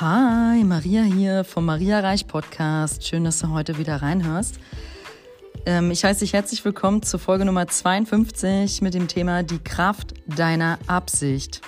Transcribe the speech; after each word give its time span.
Hi, 0.00 0.64
Maria 0.64 1.02
hier 1.02 1.44
vom 1.44 1.66
Maria 1.66 2.00
Reich 2.00 2.26
Podcast. 2.26 3.06
Schön, 3.06 3.24
dass 3.24 3.40
du 3.40 3.50
heute 3.50 3.76
wieder 3.76 4.00
reinhörst. 4.00 4.58
Ähm, 5.66 5.90
ich 5.90 6.02
heiße 6.02 6.20
dich 6.20 6.32
herzlich 6.32 6.64
willkommen 6.64 7.02
zur 7.02 7.20
Folge 7.20 7.44
Nummer 7.44 7.68
52 7.68 8.80
mit 8.80 8.94
dem 8.94 9.06
Thema 9.06 9.42
Die 9.42 9.58
Kraft 9.58 10.14
deiner 10.26 10.78
Absicht. 10.86 11.60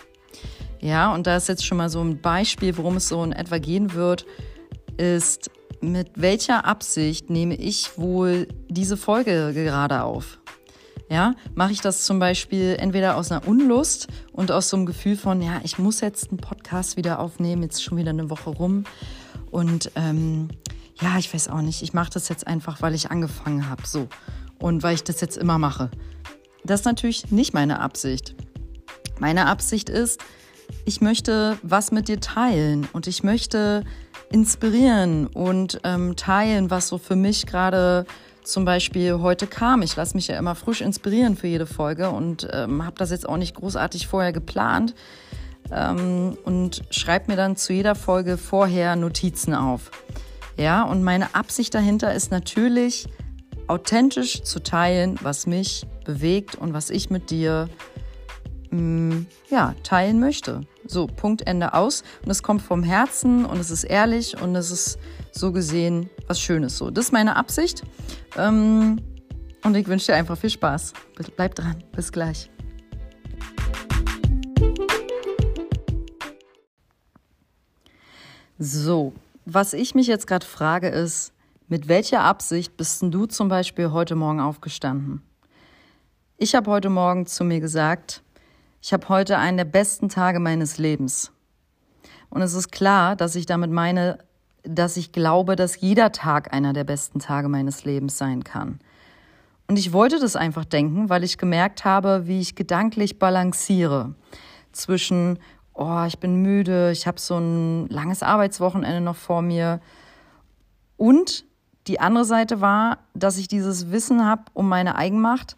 Ja, 0.81 1.13
und 1.13 1.27
da 1.27 1.37
ist 1.37 1.49
jetzt 1.49 1.67
schon 1.67 1.77
mal 1.77 1.91
so 1.91 2.01
ein 2.01 2.21
Beispiel, 2.21 2.77
worum 2.79 2.97
es 2.97 3.09
so 3.09 3.23
in 3.23 3.33
etwa 3.33 3.59
gehen 3.59 3.93
wird, 3.93 4.25
ist, 4.97 5.51
mit 5.83 6.13
welcher 6.17 6.65
Absicht 6.65 7.29
nehme 7.29 7.55
ich 7.55 7.99
wohl 7.99 8.49
diese 8.69 8.97
Folge 8.97 9.53
gerade 9.53 10.03
auf? 10.03 10.39
Ja, 11.11 11.35
mache 11.55 11.73
ich 11.73 11.81
das 11.81 12.05
zum 12.05 12.19
Beispiel 12.19 12.77
entweder 12.79 13.17
aus 13.17 13.31
einer 13.31 13.47
Unlust 13.47 14.09
und 14.33 14.51
aus 14.51 14.71
so 14.71 14.77
einem 14.77 14.87
Gefühl 14.87 15.17
von, 15.17 15.43
ja, 15.43 15.61
ich 15.63 15.79
muss 15.79 16.01
jetzt 16.01 16.31
einen 16.31 16.39
Podcast 16.39 16.97
wieder 16.97 17.19
aufnehmen, 17.19 17.63
jetzt 17.63 17.83
schon 17.83 17.99
wieder 17.99 18.11
eine 18.11 18.31
Woche 18.31 18.51
rum. 18.51 18.85
Und 19.51 19.91
ähm, 19.97 20.49
ja, 21.01 21.19
ich 21.19 21.33
weiß 21.33 21.49
auch 21.49 21.61
nicht, 21.61 21.83
ich 21.83 21.93
mache 21.93 22.11
das 22.11 22.29
jetzt 22.29 22.47
einfach, 22.47 22.81
weil 22.81 22.95
ich 22.95 23.11
angefangen 23.11 23.69
habe, 23.69 23.87
so. 23.87 24.09
Und 24.59 24.83
weil 24.83 24.95
ich 24.95 25.05
das 25.05 25.21
jetzt 25.21 25.37
immer 25.37 25.59
mache. 25.59 25.91
Das 26.65 26.81
ist 26.81 26.87
natürlich 26.87 27.31
nicht 27.31 27.53
meine 27.53 27.81
Absicht. 27.81 28.35
Meine 29.21 29.47
Absicht 29.47 29.91
ist, 29.91 30.21
ich 30.87 31.01
möchte 31.01 31.59
was 31.63 31.93
mit 31.93 32.09
dir 32.09 32.21
teilen 32.21 32.89
und 32.93 33.07
ich 33.07 33.23
möchte 33.23 33.85
inspirieren 34.31 35.27
und 35.27 35.81
ähm, 35.85 36.17
teilen, 36.17 36.71
was 36.71 36.89
so 36.89 36.99
für 36.99 37.17
mich 37.17 37.47
gerade 37.47 38.07
zum 38.45 38.65
Beispiel 38.65 39.21
heute 39.21 39.47
kam. 39.47 39.83
Ich 39.83 39.97
lasse 39.97 40.15
mich 40.17 40.29
ja 40.29 40.39
immer 40.39 40.55
frisch 40.55 40.81
inspirieren 40.81 41.37
für 41.37 41.47
jede 41.47 41.67
Folge 41.67 42.11
und 42.11 42.47
ähm, 42.53 42.85
habe 42.85 42.97
das 42.97 43.11
jetzt 43.11 43.29
auch 43.29 43.37
nicht 43.37 43.57
großartig 43.57 44.07
vorher 44.07 44.33
geplant 44.33 44.95
ähm, 45.73 46.37
und 46.45 46.83
schreibe 46.91 47.31
mir 47.31 47.37
dann 47.37 47.57
zu 47.57 47.73
jeder 47.73 47.95
Folge 47.95 48.37
vorher 48.37 48.97
Notizen 48.97 49.55
auf. 49.55 49.91
Ja, 50.57 50.85
und 50.85 51.03
meine 51.03 51.35
Absicht 51.35 51.75
dahinter 51.75 52.15
ist 52.15 52.31
natürlich, 52.31 53.09
authentisch 53.67 54.43
zu 54.43 54.63
teilen, 54.63 55.19
was 55.23 55.47
mich 55.47 55.87
bewegt 56.05 56.55
und 56.55 56.75
was 56.75 56.91
ich 56.91 57.11
mit 57.11 57.31
dir 57.31 57.69
mh, 58.75 59.15
mm, 59.15 59.27
ja, 59.51 59.75
teilen 59.83 60.21
möchte. 60.21 60.63
So, 60.87 61.07
Punkt, 61.07 61.47
Ende 61.47 61.75
aus. 61.75 62.03
Und 62.25 62.31
es 62.31 62.43
kommt 62.43 62.63
vom 62.63 62.83
Herzen 62.83 63.45
und 63.45 63.59
es 63.59 63.71
ist 63.71 63.85
ehrlich 63.85 64.41
und 64.41 64.55
es 64.57 64.71
ist 64.71 64.99
so 65.33 65.53
gesehen 65.53 66.11
was 66.27 66.41
Schönes. 66.41 66.77
So, 66.77 66.91
das 66.91 67.07
ist 67.07 67.13
meine 67.13 67.37
Absicht. 67.37 67.83
Ähm, 68.37 69.01
und 69.63 69.75
ich 69.77 69.87
wünsche 69.87 70.07
dir 70.07 70.17
einfach 70.17 70.37
viel 70.37 70.51
Spaß. 70.51 70.93
Bleib 71.37 71.55
dran. 71.55 71.83
Bis 71.93 72.13
gleich. 72.13 72.51
So, 78.59 79.13
was 79.47 79.73
ich 79.73 79.95
mich 79.95 80.07
jetzt 80.07 80.27
gerade 80.27 80.47
frage 80.47 80.89
ist, 80.89 81.33
mit 81.67 81.89
welcher 81.89 82.21
Absicht 82.21 82.77
bist 82.77 83.03
denn 83.03 83.11
du 83.11 83.27
zum 83.27 83.49
Beispiel 83.49 83.91
heute 83.91 84.15
Morgen 84.15 84.41
aufgestanden? 84.41 85.23
Ich 86.37 86.55
habe 86.55 86.71
heute 86.71 86.91
Morgen 86.91 87.27
zu 87.27 87.45
mir 87.45 87.61
gesagt, 87.61 88.24
ich 88.85 88.93
habe 88.93 89.09
heute 89.09 89.39
einen 89.39 89.57
der 89.57 89.65
besten 89.65 90.11
Tage 90.11 90.41
meines 90.41 90.77
Lebens. 90.77 91.33
Und 92.29 92.43
es 92.43 92.53
ist 92.53 92.71
klar, 92.71 93.17
dass 93.17 93.35
ich 93.35 93.47
damit 93.47 93.71
meine, 93.71 94.19
dass 94.63 94.99
ich 94.99 95.11
glaube, 95.11 95.57
dass 95.57 95.81
jeder 95.81 96.13
Tag 96.13 96.53
einer 96.53 96.75
der 96.75 96.85
besten 96.85 97.19
Tage 97.19 97.49
meines 97.49 97.87
Lebens 97.87 98.19
sein 98.19 98.45
kann. 98.45 98.81
Und 99.69 99.79
ich 99.79 99.95
wollte 99.95 100.21
das 100.21 100.37
einfach 100.37 100.67
denken, 100.67 101.09
weil 101.09 101.25
ich 101.25 101.39
gemerkt 101.39 101.87
habe, 101.87 102.27
wie 102.27 102.41
ich 102.43 102.57
gedanklich 102.57 103.19
balanciere 103.19 104.15
zwischen, 104.73 105.39
oh, 105.73 106.05
ich 106.07 106.19
bin 106.19 106.43
müde, 106.43 106.91
ich 106.91 107.07
habe 107.07 107.19
so 107.19 107.39
ein 107.39 107.89
langes 107.89 108.23
Arbeitswochenende 108.23 109.01
noch 109.01 109.17
vor 109.17 109.41
mir. 109.41 109.81
Und 110.99 111.47
die 111.87 112.01
andere 112.01 112.27
Seite 112.27 112.61
war, 112.61 112.99
dass 113.15 113.39
ich 113.39 113.49
dieses 113.49 113.91
Wissen 113.91 114.27
habe 114.27 114.43
um 114.53 114.69
meine 114.69 114.97
Eigenmacht, 114.97 115.57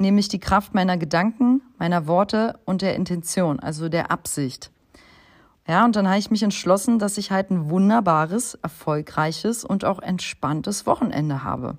nämlich 0.00 0.28
die 0.28 0.40
Kraft 0.40 0.74
meiner 0.74 0.96
Gedanken, 0.96 1.62
meiner 1.78 2.06
Worte 2.06 2.58
und 2.64 2.82
der 2.82 2.94
Intention, 2.94 3.60
also 3.60 3.88
der 3.88 4.10
Absicht. 4.10 4.70
Ja, 5.66 5.84
und 5.84 5.96
dann 5.96 6.08
habe 6.08 6.18
ich 6.18 6.30
mich 6.30 6.42
entschlossen, 6.42 6.98
dass 6.98 7.18
ich 7.18 7.30
halt 7.30 7.50
ein 7.50 7.68
wunderbares, 7.68 8.54
erfolgreiches 8.62 9.64
und 9.64 9.84
auch 9.84 9.98
entspanntes 9.98 10.86
Wochenende 10.86 11.44
habe. 11.44 11.76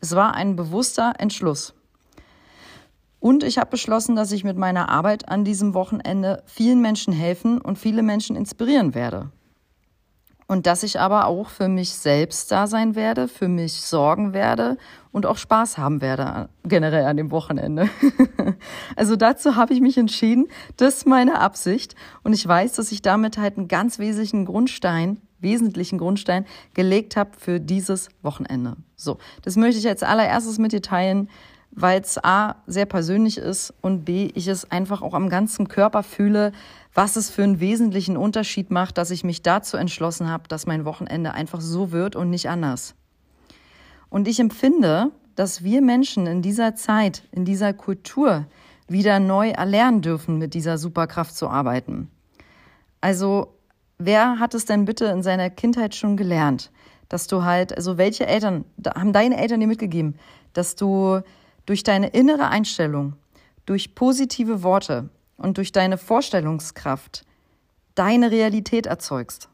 Es 0.00 0.14
war 0.14 0.34
ein 0.34 0.54
bewusster 0.54 1.14
Entschluss. 1.18 1.74
Und 3.18 3.42
ich 3.42 3.58
habe 3.58 3.70
beschlossen, 3.70 4.14
dass 4.14 4.30
ich 4.30 4.44
mit 4.44 4.56
meiner 4.56 4.88
Arbeit 4.88 5.28
an 5.28 5.44
diesem 5.44 5.74
Wochenende 5.74 6.44
vielen 6.46 6.80
Menschen 6.80 7.12
helfen 7.12 7.60
und 7.60 7.76
viele 7.76 8.02
Menschen 8.02 8.36
inspirieren 8.36 8.94
werde. 8.94 9.32
Und 10.48 10.66
dass 10.66 10.84
ich 10.84 11.00
aber 11.00 11.26
auch 11.26 11.48
für 11.48 11.68
mich 11.68 11.90
selbst 11.90 12.52
da 12.52 12.68
sein 12.68 12.94
werde, 12.94 13.26
für 13.26 13.48
mich 13.48 13.80
sorgen 13.82 14.32
werde 14.32 14.76
und 15.10 15.26
auch 15.26 15.38
Spaß 15.38 15.76
haben 15.76 16.00
werde, 16.00 16.48
generell 16.62 17.04
an 17.06 17.16
dem 17.16 17.32
Wochenende. 17.32 17.88
also 18.96 19.16
dazu 19.16 19.56
habe 19.56 19.74
ich 19.74 19.80
mich 19.80 19.98
entschieden, 19.98 20.46
das 20.76 20.98
ist 20.98 21.06
meine 21.06 21.40
Absicht. 21.40 21.96
Und 22.22 22.32
ich 22.32 22.46
weiß, 22.46 22.74
dass 22.74 22.92
ich 22.92 23.02
damit 23.02 23.38
halt 23.38 23.56
einen 23.56 23.66
ganz 23.66 23.98
wesentlichen 23.98 24.44
Grundstein, 24.44 25.20
wesentlichen 25.40 25.98
Grundstein 25.98 26.46
gelegt 26.74 27.16
habe 27.16 27.30
für 27.36 27.58
dieses 27.58 28.08
Wochenende. 28.22 28.76
So, 28.94 29.18
das 29.42 29.56
möchte 29.56 29.80
ich 29.80 29.88
als 29.88 30.04
allererstes 30.04 30.58
mit 30.58 30.70
dir 30.70 30.82
teilen, 30.82 31.28
weil 31.72 32.00
es 32.00 32.22
A 32.22 32.56
sehr 32.66 32.86
persönlich 32.86 33.36
ist 33.36 33.74
und 33.82 34.04
B, 34.04 34.30
ich 34.34 34.46
es 34.46 34.70
einfach 34.70 35.02
auch 35.02 35.12
am 35.12 35.28
ganzen 35.28 35.68
Körper 35.68 36.02
fühle, 36.02 36.52
was 36.96 37.16
es 37.16 37.28
für 37.28 37.42
einen 37.42 37.60
wesentlichen 37.60 38.16
Unterschied 38.16 38.70
macht, 38.70 38.96
dass 38.96 39.10
ich 39.10 39.22
mich 39.22 39.42
dazu 39.42 39.76
entschlossen 39.76 40.30
habe, 40.30 40.48
dass 40.48 40.66
mein 40.66 40.86
Wochenende 40.86 41.34
einfach 41.34 41.60
so 41.60 41.92
wird 41.92 42.16
und 42.16 42.30
nicht 42.30 42.48
anders. 42.48 42.94
Und 44.08 44.26
ich 44.26 44.40
empfinde, 44.40 45.10
dass 45.34 45.62
wir 45.62 45.82
Menschen 45.82 46.26
in 46.26 46.40
dieser 46.40 46.74
Zeit, 46.74 47.22
in 47.32 47.44
dieser 47.44 47.74
Kultur 47.74 48.46
wieder 48.88 49.20
neu 49.20 49.50
erlernen 49.50 50.00
dürfen, 50.00 50.38
mit 50.38 50.54
dieser 50.54 50.78
Superkraft 50.78 51.36
zu 51.36 51.50
arbeiten. 51.50 52.10
Also, 53.02 53.52
wer 53.98 54.38
hat 54.38 54.54
es 54.54 54.64
denn 54.64 54.86
bitte 54.86 55.04
in 55.04 55.22
seiner 55.22 55.50
Kindheit 55.50 55.94
schon 55.94 56.16
gelernt, 56.16 56.70
dass 57.10 57.26
du 57.26 57.44
halt, 57.44 57.76
also 57.76 57.98
welche 57.98 58.26
Eltern, 58.26 58.64
haben 58.86 59.12
deine 59.12 59.36
Eltern 59.36 59.60
dir 59.60 59.66
mitgegeben, 59.66 60.14
dass 60.54 60.76
du 60.76 61.20
durch 61.66 61.82
deine 61.82 62.08
innere 62.08 62.48
Einstellung, 62.48 63.16
durch 63.66 63.94
positive 63.94 64.62
Worte, 64.62 65.10
und 65.36 65.58
durch 65.58 65.72
deine 65.72 65.98
Vorstellungskraft 65.98 67.24
deine 67.94 68.30
Realität 68.30 68.86
erzeugst. 68.86 69.48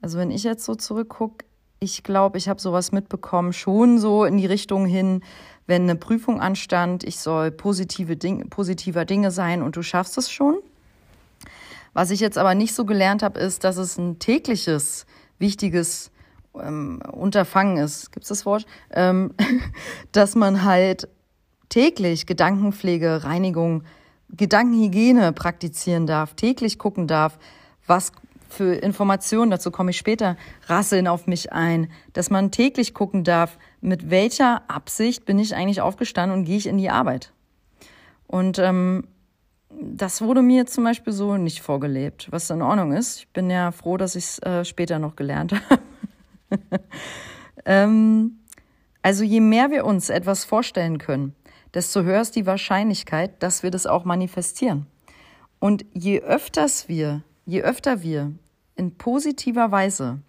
Also 0.00 0.18
wenn 0.18 0.30
ich 0.30 0.44
jetzt 0.44 0.64
so 0.64 0.74
zurückgucke, 0.74 1.44
ich 1.80 2.02
glaube, 2.02 2.38
ich 2.38 2.48
habe 2.48 2.60
sowas 2.60 2.92
mitbekommen, 2.92 3.52
schon 3.52 3.98
so 3.98 4.24
in 4.24 4.38
die 4.38 4.46
Richtung 4.46 4.86
hin, 4.86 5.22
wenn 5.66 5.82
eine 5.82 5.96
Prüfung 5.96 6.40
anstand, 6.40 7.04
ich 7.04 7.18
soll 7.18 7.50
positive 7.50 8.16
Ding, 8.16 8.48
positiver 8.48 9.04
Dinge 9.04 9.30
sein 9.30 9.62
und 9.62 9.76
du 9.76 9.82
schaffst 9.82 10.16
es 10.18 10.30
schon. 10.30 10.56
Was 11.92 12.10
ich 12.10 12.20
jetzt 12.20 12.38
aber 12.38 12.54
nicht 12.54 12.74
so 12.74 12.84
gelernt 12.84 13.22
habe, 13.22 13.38
ist, 13.38 13.64
dass 13.64 13.76
es 13.76 13.98
ein 13.98 14.18
tägliches, 14.18 15.06
wichtiges 15.38 16.10
ähm, 16.60 17.00
Unterfangen 17.12 17.76
ist. 17.76 18.12
Gibt 18.12 18.24
es 18.24 18.28
das 18.28 18.46
Wort? 18.46 18.66
Ähm, 18.90 19.34
dass 20.12 20.34
man 20.34 20.64
halt 20.64 21.08
täglich 21.68 22.26
Gedankenpflege, 22.26 23.24
Reinigung, 23.24 23.84
Gedankenhygiene 24.30 25.32
praktizieren 25.32 26.06
darf, 26.06 26.34
täglich 26.34 26.78
gucken 26.78 27.06
darf, 27.06 27.38
was 27.86 28.12
für 28.48 28.74
Informationen, 28.74 29.50
dazu 29.50 29.70
komme 29.70 29.90
ich 29.90 29.96
später, 29.96 30.36
rasseln 30.66 31.08
auf 31.08 31.26
mich 31.26 31.52
ein, 31.52 31.90
dass 32.12 32.30
man 32.30 32.50
täglich 32.50 32.94
gucken 32.94 33.24
darf, 33.24 33.58
mit 33.80 34.10
welcher 34.10 34.68
Absicht 34.70 35.24
bin 35.24 35.38
ich 35.38 35.54
eigentlich 35.54 35.80
aufgestanden 35.80 36.38
und 36.38 36.44
gehe 36.44 36.56
ich 36.56 36.66
in 36.66 36.78
die 36.78 36.90
Arbeit. 36.90 37.32
Und 38.26 38.58
ähm, 38.58 39.06
das 39.80 40.22
wurde 40.22 40.42
mir 40.42 40.66
zum 40.66 40.84
Beispiel 40.84 41.12
so 41.12 41.36
nicht 41.36 41.60
vorgelebt, 41.60 42.28
was 42.30 42.48
in 42.50 42.62
Ordnung 42.62 42.92
ist. 42.92 43.18
Ich 43.18 43.28
bin 43.28 43.50
ja 43.50 43.72
froh, 43.72 43.96
dass 43.96 44.14
ich 44.14 44.24
es 44.24 44.38
äh, 44.40 44.64
später 44.64 44.98
noch 44.98 45.16
gelernt 45.16 45.52
habe. 45.70 45.82
ähm, 47.64 48.38
also 49.02 49.24
je 49.24 49.40
mehr 49.40 49.70
wir 49.70 49.84
uns 49.84 50.10
etwas 50.10 50.44
vorstellen 50.44 50.98
können, 50.98 51.34
desto 51.74 52.02
höher 52.02 52.20
ist 52.20 52.36
die 52.36 52.46
Wahrscheinlichkeit, 52.46 53.42
dass 53.42 53.62
wir 53.62 53.70
das 53.70 53.86
auch 53.86 54.04
manifestieren. 54.04 54.86
Und 55.58 55.84
je 55.92 56.20
öfters 56.20 56.88
wir, 56.88 57.22
je 57.44 57.62
öfter 57.62 58.02
wir 58.02 58.32
in 58.76 58.96
positiver 58.96 59.70
Weise 59.70 60.20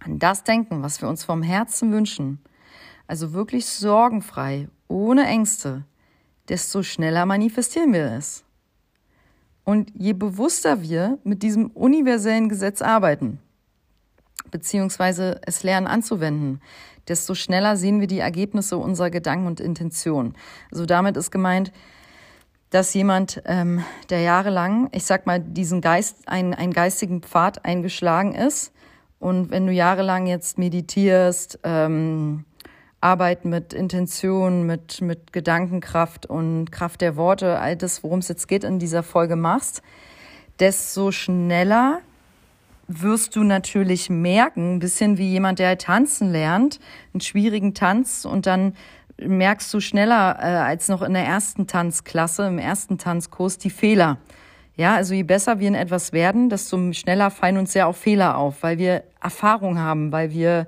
an 0.00 0.18
das 0.18 0.44
denken, 0.44 0.82
was 0.82 1.00
wir 1.00 1.08
uns 1.08 1.24
vom 1.24 1.42
Herzen 1.42 1.92
wünschen, 1.92 2.38
also 3.06 3.32
wirklich 3.32 3.66
sorgenfrei, 3.66 4.68
ohne 4.88 5.26
Ängste, 5.26 5.84
desto 6.48 6.82
schneller 6.82 7.26
manifestieren 7.26 7.92
wir 7.92 8.12
es. 8.12 8.44
Und 9.64 9.90
je 9.94 10.12
bewusster 10.12 10.82
wir 10.82 11.18
mit 11.24 11.42
diesem 11.42 11.70
universellen 11.70 12.48
Gesetz 12.48 12.82
arbeiten, 12.82 13.40
beziehungsweise 14.54 15.40
es 15.46 15.64
lernen 15.64 15.88
anzuwenden, 15.88 16.60
desto 17.08 17.34
schneller 17.34 17.76
sehen 17.76 17.98
wir 17.98 18.06
die 18.06 18.20
Ergebnisse 18.20 18.78
unserer 18.78 19.10
Gedanken 19.10 19.48
und 19.48 19.58
Intentionen. 19.58 20.36
Also 20.70 20.86
damit 20.86 21.16
ist 21.16 21.32
gemeint, 21.32 21.72
dass 22.70 22.94
jemand, 22.94 23.42
ähm, 23.46 23.82
der 24.10 24.20
jahrelang, 24.20 24.90
ich 24.92 25.06
sag 25.06 25.26
mal, 25.26 25.40
diesen 25.40 25.80
Geist, 25.80 26.28
ein, 26.28 26.54
einen 26.54 26.72
geistigen 26.72 27.20
Pfad 27.20 27.64
eingeschlagen 27.64 28.32
ist. 28.32 28.72
Und 29.18 29.50
wenn 29.50 29.66
du 29.66 29.72
jahrelang 29.72 30.28
jetzt 30.28 30.56
meditierst, 30.56 31.58
ähm, 31.64 32.44
Arbeit 33.00 33.44
mit 33.44 33.72
Intention, 33.72 34.66
mit, 34.66 35.00
mit 35.00 35.32
Gedankenkraft 35.32 36.26
und 36.26 36.70
Kraft 36.70 37.00
der 37.00 37.16
Worte, 37.16 37.58
all 37.58 37.74
das, 37.74 38.04
worum 38.04 38.20
es 38.20 38.28
jetzt 38.28 38.46
geht 38.46 38.62
in 38.62 38.78
dieser 38.78 39.02
Folge 39.02 39.34
machst, 39.34 39.82
desto 40.60 41.10
schneller 41.10 42.02
wirst 42.86 43.36
du 43.36 43.42
natürlich 43.42 44.10
merken, 44.10 44.76
ein 44.76 44.78
bisschen 44.78 45.18
wie 45.18 45.30
jemand, 45.30 45.58
der 45.58 45.78
tanzen 45.78 46.30
lernt, 46.30 46.80
einen 47.12 47.20
schwierigen 47.20 47.74
Tanz 47.74 48.24
und 48.24 48.46
dann 48.46 48.74
merkst 49.18 49.72
du 49.72 49.80
schneller 49.80 50.38
äh, 50.40 50.44
als 50.44 50.88
noch 50.88 51.02
in 51.02 51.14
der 51.14 51.24
ersten 51.24 51.66
Tanzklasse, 51.66 52.46
im 52.46 52.58
ersten 52.58 52.98
Tanzkurs, 52.98 53.58
die 53.58 53.70
Fehler. 53.70 54.18
Ja, 54.76 54.96
also 54.96 55.14
je 55.14 55.22
besser 55.22 55.60
wir 55.60 55.68
in 55.68 55.76
etwas 55.76 56.12
werden, 56.12 56.48
desto 56.50 56.92
schneller 56.92 57.30
fallen 57.30 57.58
uns 57.58 57.74
ja 57.74 57.86
auch 57.86 57.94
Fehler 57.94 58.36
auf, 58.36 58.62
weil 58.62 58.78
wir 58.78 59.04
Erfahrung 59.22 59.78
haben, 59.78 60.10
weil 60.10 60.32
wir 60.32 60.66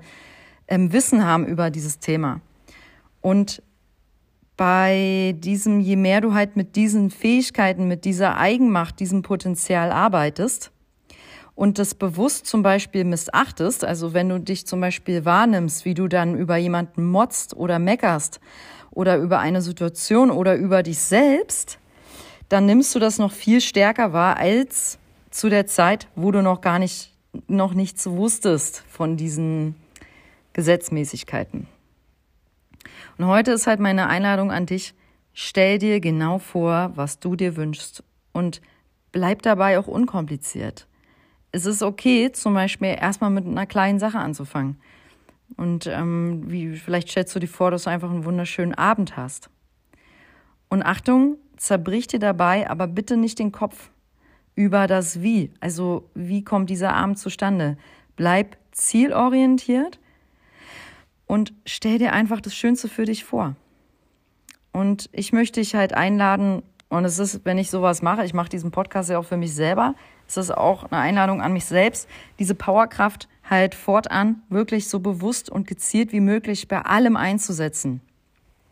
ähm, 0.67 0.93
Wissen 0.93 1.25
haben 1.25 1.45
über 1.45 1.69
dieses 1.69 1.99
Thema. 1.99 2.39
Und 3.19 3.61
bei 4.55 5.35
diesem, 5.37 5.81
je 5.81 5.97
mehr 5.97 6.21
du 6.21 6.33
halt 6.33 6.55
mit 6.55 6.77
diesen 6.77 7.11
Fähigkeiten, 7.11 7.87
mit 7.87 8.05
dieser 8.05 8.37
Eigenmacht, 8.37 8.99
diesem 8.99 9.21
Potenzial 9.21 9.91
arbeitest 9.91 10.71
und 11.57 11.79
das 11.79 11.95
bewusst 11.95 12.45
zum 12.45 12.61
Beispiel 12.61 13.03
missachtest, 13.03 13.83
also 13.83 14.13
wenn 14.13 14.29
du 14.29 14.39
dich 14.39 14.67
zum 14.67 14.79
Beispiel 14.79 15.25
wahrnimmst, 15.25 15.85
wie 15.85 15.95
du 15.95 16.07
dann 16.07 16.37
über 16.37 16.55
jemanden 16.55 17.03
motzt 17.09 17.57
oder 17.57 17.79
meckerst 17.79 18.39
oder 18.91 19.17
über 19.17 19.39
eine 19.39 19.63
Situation 19.63 20.29
oder 20.29 20.55
über 20.55 20.83
dich 20.83 20.99
selbst, 20.99 21.79
dann 22.47 22.67
nimmst 22.67 22.93
du 22.93 22.99
das 22.99 23.17
noch 23.17 23.31
viel 23.31 23.59
stärker 23.59 24.13
wahr 24.13 24.37
als 24.37 24.99
zu 25.31 25.49
der 25.49 25.65
Zeit, 25.65 26.07
wo 26.15 26.29
du 26.29 26.43
noch 26.43 26.61
gar 26.61 26.77
nicht, 26.77 27.11
noch 27.47 27.73
nichts 27.73 28.05
wusstest 28.05 28.83
von 28.87 29.17
diesen 29.17 29.73
Gesetzmäßigkeiten. 30.53 31.65
Und 33.17 33.25
heute 33.25 33.51
ist 33.51 33.65
halt 33.65 33.79
meine 33.79 34.09
Einladung 34.09 34.51
an 34.51 34.67
dich, 34.67 34.93
stell 35.33 35.79
dir 35.79 36.01
genau 36.01 36.37
vor, 36.37 36.91
was 36.93 37.17
du 37.19 37.35
dir 37.35 37.55
wünschst 37.55 38.03
und 38.31 38.61
bleib 39.11 39.41
dabei 39.41 39.79
auch 39.79 39.87
unkompliziert. 39.87 40.86
Es 41.57 41.65
ist 41.65 41.81
okay, 41.81 42.31
zum 42.31 42.53
Beispiel 42.53 42.89
erstmal 42.89 43.31
mit 43.31 43.47
einer 43.47 43.65
kleinen 43.65 43.97
Sache 43.97 44.19
anzufangen. 44.19 44.77
Und 45.55 45.87
ähm, 45.87 46.43
wie, 46.45 46.75
vielleicht 46.75 47.09
stellst 47.09 47.35
du 47.35 47.39
dir 47.39 47.47
vor, 47.47 47.71
dass 47.71 47.85
du 47.85 47.89
einfach 47.89 48.11
einen 48.11 48.25
wunderschönen 48.25 48.75
Abend 48.75 49.17
hast. 49.17 49.49
Und 50.69 50.83
Achtung, 50.83 51.37
zerbrich 51.55 52.05
dir 52.05 52.19
dabei 52.19 52.69
aber 52.69 52.85
bitte 52.85 53.17
nicht 53.17 53.39
den 53.39 53.51
Kopf 53.51 53.89
über 54.53 54.85
das 54.85 55.23
Wie. 55.23 55.51
Also 55.59 56.07
wie 56.13 56.43
kommt 56.43 56.69
dieser 56.69 56.93
Abend 56.93 57.17
zustande? 57.17 57.77
Bleib 58.17 58.55
zielorientiert 58.71 59.99
und 61.25 61.53
stell 61.65 61.97
dir 61.97 62.13
einfach 62.13 62.39
das 62.39 62.53
Schönste 62.53 62.87
für 62.87 63.05
dich 63.05 63.23
vor. 63.23 63.55
Und 64.73 65.09
ich 65.11 65.33
möchte 65.33 65.59
dich 65.59 65.73
halt 65.73 65.95
einladen, 65.95 66.61
und 66.89 67.03
es 67.03 67.17
ist, 67.19 67.43
wenn 67.45 67.57
ich 67.57 67.71
sowas 67.71 68.03
mache, 68.03 68.23
ich 68.23 68.35
mache 68.35 68.47
diesen 68.47 68.69
Podcast 68.71 69.09
ja 69.09 69.17
auch 69.17 69.25
für 69.25 69.37
mich 69.37 69.53
selber, 69.53 69.95
ist 70.35 70.51
auch 70.51 70.83
eine 70.83 70.99
Einladung 70.99 71.41
an 71.41 71.53
mich 71.53 71.65
selbst, 71.65 72.09
diese 72.39 72.55
Powerkraft 72.55 73.29
halt 73.49 73.75
fortan 73.75 74.41
wirklich 74.49 74.89
so 74.89 74.99
bewusst 74.99 75.49
und 75.49 75.67
gezielt 75.67 76.11
wie 76.11 76.19
möglich 76.19 76.67
bei 76.67 76.81
allem 76.81 77.15
einzusetzen. 77.15 78.01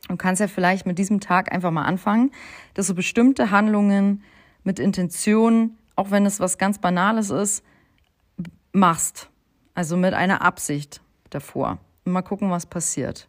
Du 0.10 0.18
kannst 0.18 0.42
ja 0.42 0.48
vielleicht 0.48 0.86
mit 0.86 1.00
diesem 1.00 1.20
Tag 1.20 1.52
einfach 1.52 1.72
mal 1.72 1.86
anfangen, 1.86 2.32
dass 2.74 2.88
du 2.88 2.94
bestimmte 2.94 3.52
Handlungen 3.52 4.24
mit 4.64 4.80
Intention, 4.80 5.78
auch 5.96 6.12
wenn 6.12 6.26
es 6.26 6.40
was 6.40 6.58
ganz 6.58 6.80
Banales 6.80 7.30
ist, 7.30 7.64
machst. 8.74 9.30
Also 9.74 9.98
mit 9.98 10.14
einer 10.14 10.42
Absicht 10.42 11.02
davor 11.30 11.80
und 12.06 12.12
mal 12.12 12.22
gucken, 12.22 12.52
was 12.52 12.66
passiert. 12.66 13.28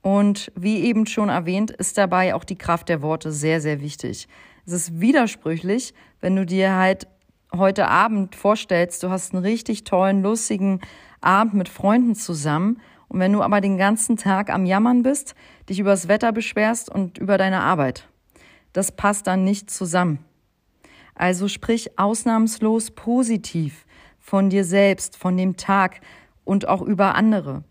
Und 0.00 0.52
wie 0.54 0.80
eben 0.84 1.06
schon 1.06 1.28
erwähnt, 1.28 1.70
ist 1.70 1.96
dabei 1.98 2.34
auch 2.34 2.44
die 2.44 2.58
Kraft 2.58 2.88
der 2.88 3.02
Worte 3.02 3.32
sehr, 3.32 3.60
sehr 3.60 3.80
wichtig. 3.80 4.28
Es 4.66 4.72
ist 4.72 5.00
widersprüchlich, 5.00 5.94
wenn 6.20 6.36
du 6.36 6.46
dir 6.46 6.74
halt 6.74 7.06
heute 7.56 7.88
Abend 7.88 8.34
vorstellst, 8.34 9.02
du 9.02 9.10
hast 9.10 9.34
einen 9.34 9.44
richtig 9.44 9.84
tollen, 9.84 10.22
lustigen 10.22 10.80
Abend 11.20 11.54
mit 11.54 11.68
Freunden 11.68 12.14
zusammen 12.14 12.80
und 13.08 13.20
wenn 13.20 13.32
du 13.32 13.42
aber 13.42 13.60
den 13.60 13.78
ganzen 13.78 14.16
Tag 14.16 14.50
am 14.50 14.66
Jammern 14.66 15.02
bist, 15.02 15.34
dich 15.68 15.78
übers 15.78 16.08
Wetter 16.08 16.32
beschwerst 16.32 16.90
und 16.90 17.18
über 17.18 17.38
deine 17.38 17.60
Arbeit. 17.60 18.08
Das 18.72 18.92
passt 18.92 19.26
dann 19.26 19.44
nicht 19.44 19.70
zusammen. 19.70 20.18
Also 21.14 21.48
sprich 21.48 21.98
ausnahmslos 21.98 22.90
positiv 22.90 23.86
von 24.18 24.50
dir 24.50 24.64
selbst, 24.64 25.16
von 25.16 25.36
dem 25.36 25.56
Tag, 25.56 26.00
und 26.44 26.68
auch 26.68 26.82
über 26.82 27.14
andere. 27.14 27.64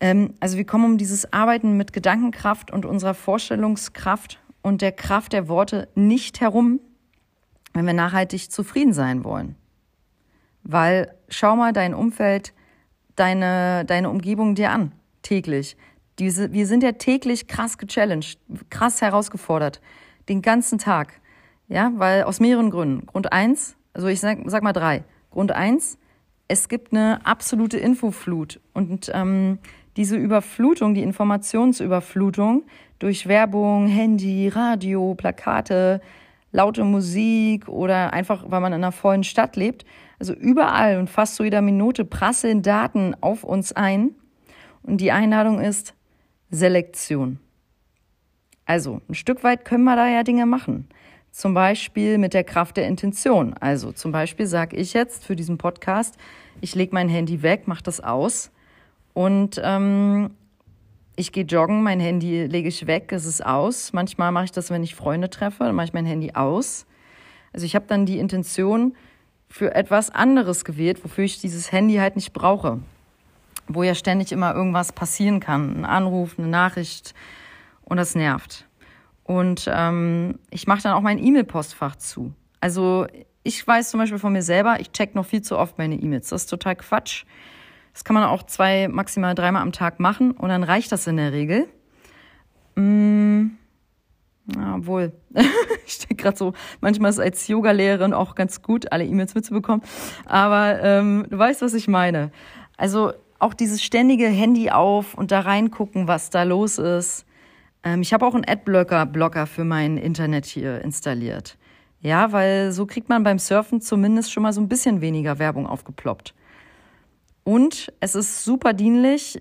Ähm, 0.00 0.34
also 0.40 0.56
wir 0.56 0.66
kommen 0.66 0.84
um 0.84 0.98
dieses 0.98 1.32
Arbeiten 1.32 1.76
mit 1.76 1.92
Gedankenkraft 1.92 2.70
und 2.70 2.84
unserer 2.84 3.14
Vorstellungskraft 3.14 4.38
und 4.62 4.82
der 4.82 4.92
Kraft 4.92 5.32
der 5.32 5.48
Worte 5.48 5.88
nicht 5.94 6.40
herum, 6.40 6.80
wenn 7.72 7.86
wir 7.86 7.94
nachhaltig 7.94 8.50
zufrieden 8.50 8.92
sein 8.92 9.24
wollen. 9.24 9.56
Weil 10.62 11.14
schau 11.28 11.56
mal 11.56 11.72
dein 11.72 11.94
Umfeld, 11.94 12.52
deine, 13.16 13.84
deine 13.84 14.10
Umgebung 14.10 14.54
dir 14.54 14.70
an, 14.70 14.92
täglich. 15.22 15.76
Diese, 16.18 16.52
wir 16.52 16.66
sind 16.66 16.82
ja 16.82 16.92
täglich 16.92 17.46
krass 17.46 17.78
gechallenged, 17.78 18.38
krass 18.70 19.00
herausgefordert, 19.00 19.80
den 20.28 20.42
ganzen 20.42 20.78
Tag. 20.78 21.20
Ja, 21.68 21.92
weil 21.96 22.22
aus 22.24 22.40
mehreren 22.40 22.70
Gründen. 22.70 23.06
Grund 23.06 23.32
eins, 23.32 23.76
also 23.92 24.08
ich 24.08 24.20
sag, 24.20 24.38
sag 24.46 24.62
mal 24.62 24.72
drei. 24.72 25.04
Grund 25.30 25.52
eins, 25.52 25.98
es 26.48 26.68
gibt 26.68 26.92
eine 26.92 27.24
absolute 27.26 27.76
Infoflut 27.76 28.60
und 28.72 29.10
ähm, 29.14 29.58
diese 29.96 30.16
Überflutung, 30.16 30.94
die 30.94 31.02
Informationsüberflutung 31.02 32.64
durch 32.98 33.28
Werbung, 33.28 33.86
Handy, 33.86 34.48
Radio, 34.48 35.14
Plakate, 35.14 36.00
laute 36.52 36.84
Musik 36.84 37.68
oder 37.68 38.12
einfach, 38.12 38.44
weil 38.48 38.60
man 38.60 38.72
in 38.72 38.82
einer 38.82 38.92
vollen 38.92 39.24
Stadt 39.24 39.56
lebt, 39.56 39.84
also 40.18 40.32
überall 40.32 40.98
und 40.98 41.10
fast 41.10 41.36
zu 41.36 41.44
jeder 41.44 41.62
Minute 41.62 42.04
prasseln 42.04 42.62
Daten 42.62 43.14
auf 43.20 43.44
uns 43.44 43.72
ein. 43.72 44.14
Und 44.82 45.00
die 45.00 45.12
Einladung 45.12 45.60
ist 45.60 45.94
Selektion. 46.50 47.38
Also 48.64 49.00
ein 49.08 49.14
Stück 49.14 49.44
weit 49.44 49.64
können 49.64 49.84
wir 49.84 49.96
da 49.96 50.08
ja 50.08 50.22
Dinge 50.22 50.46
machen. 50.46 50.88
Zum 51.30 51.54
Beispiel 51.54 52.18
mit 52.18 52.34
der 52.34 52.44
Kraft 52.44 52.76
der 52.76 52.86
Intention. 52.86 53.54
Also 53.54 53.92
zum 53.92 54.12
Beispiel 54.12 54.46
sage 54.46 54.76
ich 54.76 54.92
jetzt 54.92 55.24
für 55.24 55.36
diesen 55.36 55.58
Podcast, 55.58 56.16
ich 56.60 56.74
lege 56.74 56.94
mein 56.94 57.08
Handy 57.08 57.42
weg, 57.42 57.68
mache 57.68 57.82
das 57.82 58.00
aus 58.00 58.50
und 59.14 59.60
ähm, 59.62 60.30
ich 61.18 61.32
gehe 61.32 61.44
joggen, 61.44 61.82
mein 61.82 61.98
Handy 61.98 62.44
lege 62.44 62.68
ich 62.68 62.86
weg, 62.86 63.10
es 63.12 63.26
ist 63.26 63.44
aus. 63.44 63.92
Manchmal 63.92 64.30
mache 64.30 64.44
ich 64.44 64.52
das, 64.52 64.70
wenn 64.70 64.84
ich 64.84 64.94
Freunde 64.94 65.28
treffe, 65.28 65.64
dann 65.64 65.74
mache 65.74 65.86
ich 65.86 65.92
mein 65.92 66.06
Handy 66.06 66.32
aus. 66.34 66.86
Also 67.52 67.66
ich 67.66 67.74
habe 67.74 67.86
dann 67.88 68.06
die 68.06 68.18
Intention 68.18 68.94
für 69.48 69.74
etwas 69.74 70.10
anderes 70.10 70.64
gewählt, 70.64 71.02
wofür 71.02 71.24
ich 71.24 71.40
dieses 71.40 71.72
Handy 71.72 71.96
halt 71.96 72.14
nicht 72.14 72.32
brauche. 72.32 72.78
Wo 73.66 73.82
ja 73.82 73.96
ständig 73.96 74.30
immer 74.30 74.54
irgendwas 74.54 74.92
passieren 74.92 75.40
kann. 75.40 75.78
Ein 75.78 75.84
Anruf, 75.84 76.38
eine 76.38 76.46
Nachricht 76.46 77.14
und 77.82 77.96
das 77.96 78.14
nervt. 78.14 78.66
Und 79.24 79.68
ähm, 79.72 80.38
ich 80.50 80.68
mache 80.68 80.82
dann 80.82 80.92
auch 80.92 81.00
mein 81.00 81.18
E-Mail-Postfach 81.18 81.96
zu. 81.96 82.32
Also 82.60 83.08
ich 83.42 83.66
weiß 83.66 83.90
zum 83.90 83.98
Beispiel 83.98 84.20
von 84.20 84.32
mir 84.32 84.42
selber, 84.42 84.78
ich 84.78 84.92
check 84.92 85.16
noch 85.16 85.26
viel 85.26 85.42
zu 85.42 85.58
oft 85.58 85.78
meine 85.78 85.96
E-Mails. 85.96 86.28
Das 86.28 86.42
ist 86.42 86.50
total 86.50 86.76
Quatsch. 86.76 87.24
Das 87.98 88.04
kann 88.04 88.14
man 88.14 88.22
auch 88.22 88.44
zwei, 88.44 88.86
maximal 88.86 89.34
dreimal 89.34 89.60
am 89.60 89.72
Tag 89.72 89.98
machen 89.98 90.30
und 90.30 90.50
dann 90.50 90.62
reicht 90.62 90.92
das 90.92 91.08
in 91.08 91.16
der 91.16 91.32
Regel. 91.32 91.66
Mm, 92.76 93.46
ja, 94.54 94.76
obwohl, 94.76 95.14
ich 95.84 95.98
denke 95.98 96.22
gerade 96.22 96.36
so, 96.36 96.52
manchmal 96.80 97.10
ist 97.10 97.18
als 97.18 97.48
Yogalehrerin 97.48 98.12
auch 98.12 98.36
ganz 98.36 98.62
gut, 98.62 98.92
alle 98.92 99.04
E-Mails 99.04 99.34
mitzubekommen. 99.34 99.82
Aber 100.26 100.80
ähm, 100.80 101.26
du 101.28 101.36
weißt, 101.36 101.60
was 101.60 101.74
ich 101.74 101.88
meine. 101.88 102.30
Also 102.76 103.14
auch 103.40 103.52
dieses 103.52 103.82
ständige 103.82 104.28
Handy 104.28 104.70
auf 104.70 105.14
und 105.14 105.32
da 105.32 105.40
reingucken, 105.40 106.06
was 106.06 106.30
da 106.30 106.44
los 106.44 106.78
ist. 106.78 107.26
Ähm, 107.82 108.02
ich 108.02 108.12
habe 108.12 108.24
auch 108.24 108.36
einen 108.36 108.48
Adblocker 108.48 109.06
Blocker 109.06 109.48
für 109.48 109.64
mein 109.64 109.96
Internet 109.96 110.46
hier 110.46 110.82
installiert. 110.82 111.58
Ja, 112.00 112.30
weil 112.30 112.70
so 112.70 112.86
kriegt 112.86 113.08
man 113.08 113.24
beim 113.24 113.40
Surfen 113.40 113.80
zumindest 113.80 114.30
schon 114.30 114.44
mal 114.44 114.52
so 114.52 114.60
ein 114.60 114.68
bisschen 114.68 115.00
weniger 115.00 115.40
Werbung 115.40 115.66
aufgeploppt. 115.66 116.32
Und 117.48 117.90
es 118.00 118.14
ist 118.14 118.44
super 118.44 118.74
dienlich, 118.74 119.40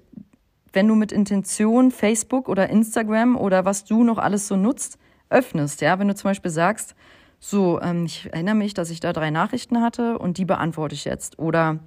wenn 0.71 0.87
du 0.87 0.95
mit 0.95 1.11
Intention 1.11 1.91
Facebook 1.91 2.47
oder 2.47 2.69
Instagram 2.69 3.35
oder 3.35 3.65
was 3.65 3.83
du 3.83 4.05
noch 4.05 4.17
alles 4.17 4.47
so 4.47 4.55
nutzt, 4.55 4.97
öffnest. 5.29 5.81
Ja, 5.81 5.99
wenn 5.99 6.07
du 6.07 6.15
zum 6.15 6.29
Beispiel 6.29 6.49
sagst, 6.49 6.95
so, 7.41 7.81
ähm, 7.81 8.05
ich 8.05 8.29
erinnere 8.31 8.55
mich, 8.55 8.73
dass 8.73 8.91
ich 8.91 9.01
da 9.01 9.11
drei 9.11 9.29
Nachrichten 9.29 9.81
hatte 9.81 10.19
und 10.19 10.37
die 10.37 10.45
beantworte 10.45 10.95
ich 10.95 11.03
jetzt. 11.03 11.37
Oder 11.37 11.79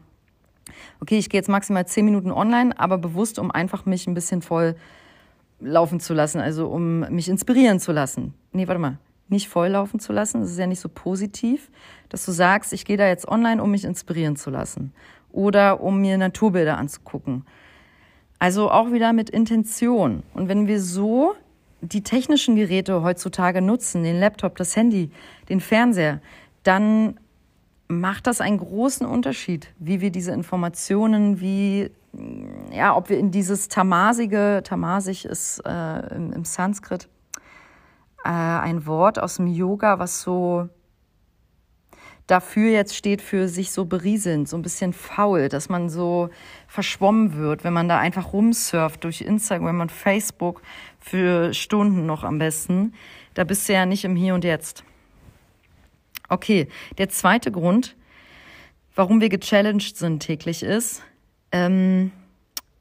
okay, 1.01 1.17
ich 1.17 1.31
gehe 1.31 1.39
jetzt 1.39 1.49
maximal 1.49 1.87
zehn 1.87 2.05
Minuten 2.05 2.33
online, 2.33 2.79
aber 2.79 2.99
bewusst, 2.99 3.39
um 3.39 3.51
einfach 3.51 3.87
mich 3.87 4.07
ein 4.07 4.13
bisschen 4.13 4.43
voll 4.43 4.77
laufen 5.59 6.01
zu 6.01 6.13
lassen, 6.13 6.39
also 6.39 6.69
um 6.69 7.01
mich 7.09 7.31
inspirieren 7.31 7.81
zu 7.81 7.93
lassen. 7.93 8.35
Nee, 8.53 8.69
warte 8.69 8.79
mal, 8.79 8.99
nicht 9.31 9.49
voll 9.49 9.69
laufen 9.69 10.01
zu 10.01 10.13
lassen, 10.13 10.43
das 10.43 10.51
ist 10.51 10.59
ja 10.59 10.67
nicht 10.67 10.81
so 10.81 10.91
positiv, 10.91 11.71
dass 12.11 12.27
du 12.27 12.33
sagst, 12.33 12.75
ich 12.75 12.85
gehe 12.85 12.99
da 12.99 13.09
jetzt 13.09 13.27
online, 13.27 13.63
um 13.63 13.71
mich 13.71 13.87
inspirieren 13.87 14.37
zu 14.37 14.51
lassen 14.51 14.93
oder 15.33 15.81
um 15.81 16.01
mir 16.01 16.19
Naturbilder 16.19 16.79
anzugucken. 16.79 17.45
Also 18.39 18.71
auch 18.71 18.91
wieder 18.91 19.13
mit 19.13 19.31
Intention. 19.31 20.23
Und 20.35 20.49
wenn 20.49 20.67
wir 20.67 20.81
so 20.81 21.35
die 21.83 22.03
technischen 22.03 22.57
Geräte 22.57 23.03
heutzutage 23.03 23.61
nutzen, 23.63 24.03
den 24.03 24.19
Laptop, 24.19 24.57
das 24.57 24.77
Handy, 24.77 25.11
den 25.49 25.61
Fernseher, 25.61 26.21
dann 26.63 27.19
macht 27.89 28.27
das 28.27 28.41
einen 28.41 28.59
großen 28.59 29.07
Unterschied, 29.07 29.73
wie 29.79 30.01
wir 30.01 30.11
diese 30.11 30.33
Informationen, 30.33 31.41
wie, 31.41 31.91
ja, 32.73 32.97
ob 32.97 33.09
wir 33.09 33.19
in 33.19 33.31
dieses 33.31 33.69
Tamasige, 33.69 34.63
Tamasig 34.65 35.25
ist 35.25 35.61
äh, 35.67 36.15
im, 36.15 36.33
im 36.33 36.45
Sanskrit 36.45 37.09
äh, 38.25 38.29
ein 38.29 38.87
Wort 38.87 39.19
aus 39.19 39.37
dem 39.37 39.47
Yoga, 39.47 39.99
was 39.99 40.23
so 40.23 40.69
dafür 42.31 42.71
jetzt 42.71 42.97
steht 42.97 43.23
für 43.23 43.49
sich 43.49 43.73
so 43.73 43.85
berieseln, 43.85 44.47
so 44.47 44.57
ein 44.57 44.63
bisschen 44.63 44.93
faul, 44.93 45.49
dass 45.49 45.69
man 45.69 45.89
so 45.89 46.31
verschwommen 46.69 47.37
wird, 47.37 47.65
wenn 47.65 47.73
man 47.73 47.89
da 47.89 47.99
einfach 47.99 48.33
rumsurft 48.33 49.03
durch 49.05 49.23
Instagram 49.23 49.81
und 49.81 49.91
Facebook 49.91 50.63
für 51.01 51.53
Stunden 51.55 52.07
noch 52.07 52.23
am 52.23 52.39
besten. 52.39 52.95
Da 53.35 53.45
bist 53.45 53.69
du 53.69 53.73
ja 53.73 53.85
nicht 53.87 54.05
im 54.05 54.15
Hier 54.15 54.35
und 54.35 54.45
Jetzt. 54.45 54.85
Okay, 56.29 56.69
der 56.99 57.09
zweite 57.09 57.51
Grund, 57.51 57.97
warum 58.95 59.21
wir 59.21 59.29
gechallenged 59.29 59.97
sind 59.97 60.21
täglich 60.21 60.63
ist, 60.63 61.03
ähm, 61.51 62.13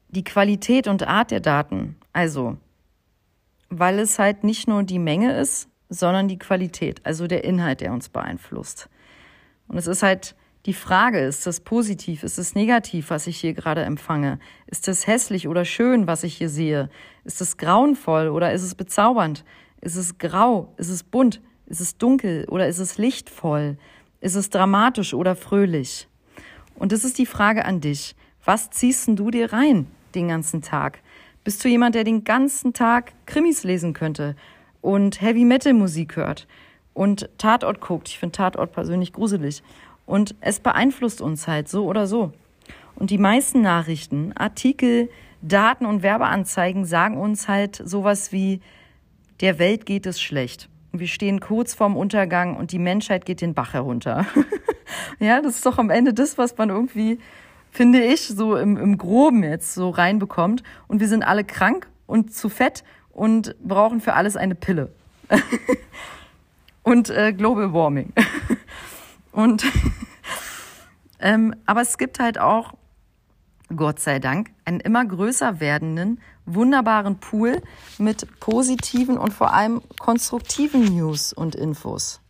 die 0.08 0.24
Qualität 0.24 0.86
und 0.86 1.06
Art 1.06 1.32
der 1.32 1.40
Daten. 1.40 1.96
Also, 2.12 2.56
weil 3.68 3.98
es 3.98 4.18
halt 4.20 4.44
nicht 4.44 4.68
nur 4.68 4.84
die 4.84 4.98
Menge 5.00 5.36
ist, 5.36 5.68
sondern 5.88 6.28
die 6.28 6.38
Qualität, 6.38 7.00
also 7.04 7.26
der 7.26 7.42
Inhalt, 7.42 7.80
der 7.80 7.92
uns 7.92 8.08
beeinflusst. 8.08 8.88
Und 9.70 9.78
es 9.78 9.86
ist 9.86 10.02
halt 10.02 10.34
die 10.66 10.74
Frage, 10.74 11.20
ist 11.20 11.46
das 11.46 11.60
positiv, 11.60 12.24
ist 12.24 12.38
es 12.38 12.56
negativ, 12.56 13.10
was 13.10 13.28
ich 13.28 13.38
hier 13.38 13.54
gerade 13.54 13.82
empfange? 13.82 14.40
Ist 14.66 14.88
es 14.88 15.06
hässlich 15.06 15.46
oder 15.46 15.64
schön, 15.64 16.08
was 16.08 16.24
ich 16.24 16.36
hier 16.36 16.48
sehe? 16.48 16.90
Ist 17.24 17.40
es 17.40 17.56
grauenvoll 17.56 18.28
oder 18.28 18.52
ist 18.52 18.64
es 18.64 18.74
bezaubernd? 18.74 19.44
Ist 19.80 19.94
es 19.94 20.18
grau? 20.18 20.74
Ist 20.76 20.90
es 20.90 21.04
bunt? 21.04 21.40
Ist 21.66 21.80
es 21.80 21.96
dunkel 21.96 22.46
oder 22.48 22.66
ist 22.66 22.80
es 22.80 22.98
lichtvoll? 22.98 23.78
Ist 24.20 24.34
es 24.34 24.50
dramatisch 24.50 25.14
oder 25.14 25.36
fröhlich? 25.36 26.08
Und 26.74 26.90
das 26.90 27.04
ist 27.04 27.16
die 27.18 27.26
Frage 27.26 27.64
an 27.64 27.80
dich. 27.80 28.16
Was 28.44 28.70
ziehst 28.70 29.08
du 29.08 29.30
dir 29.30 29.52
rein 29.52 29.86
den 30.16 30.26
ganzen 30.26 30.62
Tag? 30.62 30.98
Bist 31.44 31.64
du 31.64 31.68
jemand, 31.68 31.94
der 31.94 32.02
den 32.02 32.24
ganzen 32.24 32.72
Tag 32.72 33.12
Krimis 33.24 33.62
lesen 33.62 33.92
könnte 33.92 34.34
und 34.80 35.22
Heavy 35.22 35.44
Metal 35.44 35.74
Musik 35.74 36.16
hört 36.16 36.48
und 36.94 37.28
Tatort 37.38 37.80
guckt? 37.80 38.08
Ich 38.08 38.18
finde 38.18 38.36
Tatort 38.36 38.72
persönlich 38.72 39.12
gruselig. 39.12 39.62
Und 40.06 40.34
es 40.40 40.60
beeinflusst 40.60 41.20
uns 41.20 41.46
halt 41.46 41.68
so 41.68 41.86
oder 41.86 42.06
so. 42.06 42.32
Und 42.96 43.10
die 43.10 43.18
meisten 43.18 43.62
Nachrichten, 43.62 44.32
Artikel, 44.36 45.08
Daten 45.42 45.86
und 45.86 46.02
Werbeanzeigen 46.02 46.84
sagen 46.84 47.16
uns 47.16 47.48
halt 47.48 47.80
sowas 47.84 48.32
wie, 48.32 48.60
der 49.40 49.58
Welt 49.58 49.86
geht 49.86 50.06
es 50.06 50.20
schlecht. 50.20 50.68
Wir 50.92 51.06
stehen 51.06 51.40
kurz 51.40 51.72
vorm 51.72 51.96
Untergang 51.96 52.56
und 52.56 52.72
die 52.72 52.78
Menschheit 52.78 53.24
geht 53.24 53.40
den 53.40 53.54
Bach 53.54 53.72
herunter. 53.72 54.26
ja, 55.20 55.40
das 55.40 55.56
ist 55.56 55.66
doch 55.66 55.78
am 55.78 55.88
Ende 55.88 56.12
das, 56.12 56.36
was 56.36 56.58
man 56.58 56.68
irgendwie, 56.68 57.18
finde 57.70 58.02
ich, 58.02 58.22
so 58.22 58.56
im, 58.56 58.76
im 58.76 58.98
Groben 58.98 59.44
jetzt 59.44 59.74
so 59.74 59.90
reinbekommt. 59.90 60.62
Und 60.88 61.00
wir 61.00 61.08
sind 61.08 61.22
alle 61.22 61.44
krank 61.44 61.88
und 62.06 62.34
zu 62.34 62.48
fett 62.48 62.82
und 63.12 63.56
brauchen 63.62 64.00
für 64.00 64.14
alles 64.14 64.36
eine 64.36 64.56
Pille. 64.56 64.90
und 66.82 67.10
äh, 67.10 67.32
Global 67.32 67.72
Warming. 67.72 68.12
und 69.32 69.64
ähm, 71.20 71.54
aber 71.66 71.82
es 71.82 71.98
gibt 71.98 72.18
halt 72.18 72.38
auch 72.38 72.74
Gott 73.74 74.00
sei 74.00 74.18
Dank, 74.18 74.50
einen 74.64 74.80
immer 74.80 75.04
größer 75.04 75.60
werdenden, 75.60 76.20
wunderbaren 76.44 77.18
Pool 77.18 77.62
mit 77.98 78.40
positiven 78.40 79.16
und 79.16 79.32
vor 79.32 79.52
allem 79.52 79.80
konstruktiven 79.98 80.84
News 80.96 81.32
und 81.32 81.54
Infos. 81.54 82.20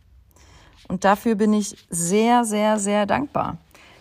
Und 0.87 1.03
dafür 1.03 1.35
bin 1.35 1.53
ich 1.53 1.75
sehr, 1.89 2.43
sehr, 2.43 2.77
sehr 2.77 3.05
dankbar. 3.05 3.57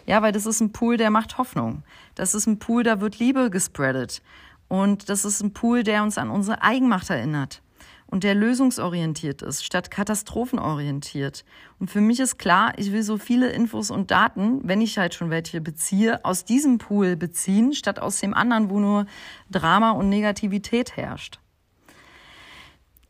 Ja, 0.07 0.23
weil 0.23 0.33
das 0.33 0.45
ist 0.45 0.61
ein 0.61 0.73
Pool, 0.73 0.97
der 0.97 1.11
macht 1.11 1.39
Hoffnung. 1.39 1.83
Das 2.15 2.35
ist 2.35 2.47
ein 2.47 2.59
Pool, 2.59 2.83
da 2.83 3.01
wird 3.01 3.19
Liebe 3.19 3.49
gespreadet. 3.49 4.23
Und 4.69 5.09
das 5.09 5.25
ist 5.25 5.41
ein 5.41 5.53
Pool, 5.53 5.83
der 5.83 6.03
uns 6.03 6.19
an 6.19 6.31
unsere 6.31 6.63
Eigenmacht 6.63 7.09
erinnert 7.09 7.63
und 8.11 8.25
der 8.25 8.35
lösungsorientiert 8.35 9.43
ist, 9.43 9.65
statt 9.65 9.91
katastrophenorientiert. 9.91 11.45
Und 11.79 11.91
für 11.91 12.01
mich 12.01 12.21
ist 12.21 12.39
klar, 12.39 12.73
ich 12.77 12.93
will 12.93 13.03
so 13.03 13.19
viele 13.19 13.51
Infos 13.51 13.91
und 13.91 14.11
Daten, 14.11 14.61
wenn 14.65 14.81
ich 14.81 14.99
halt 14.99 15.15
schon 15.15 15.31
welche 15.31 15.61
beziehe, 15.61 16.25
aus 16.25 16.45
diesem 16.45 16.79
Pool 16.79 17.17
beziehen, 17.17 17.73
statt 17.73 18.01
aus 18.01 18.21
dem 18.21 18.35
anderen, 18.35 18.69
wo 18.71 18.81
nur 18.81 19.07
Drama 19.51 19.93
und 19.93 20.09
Negativität 20.09 20.97
herrscht. 20.97 21.39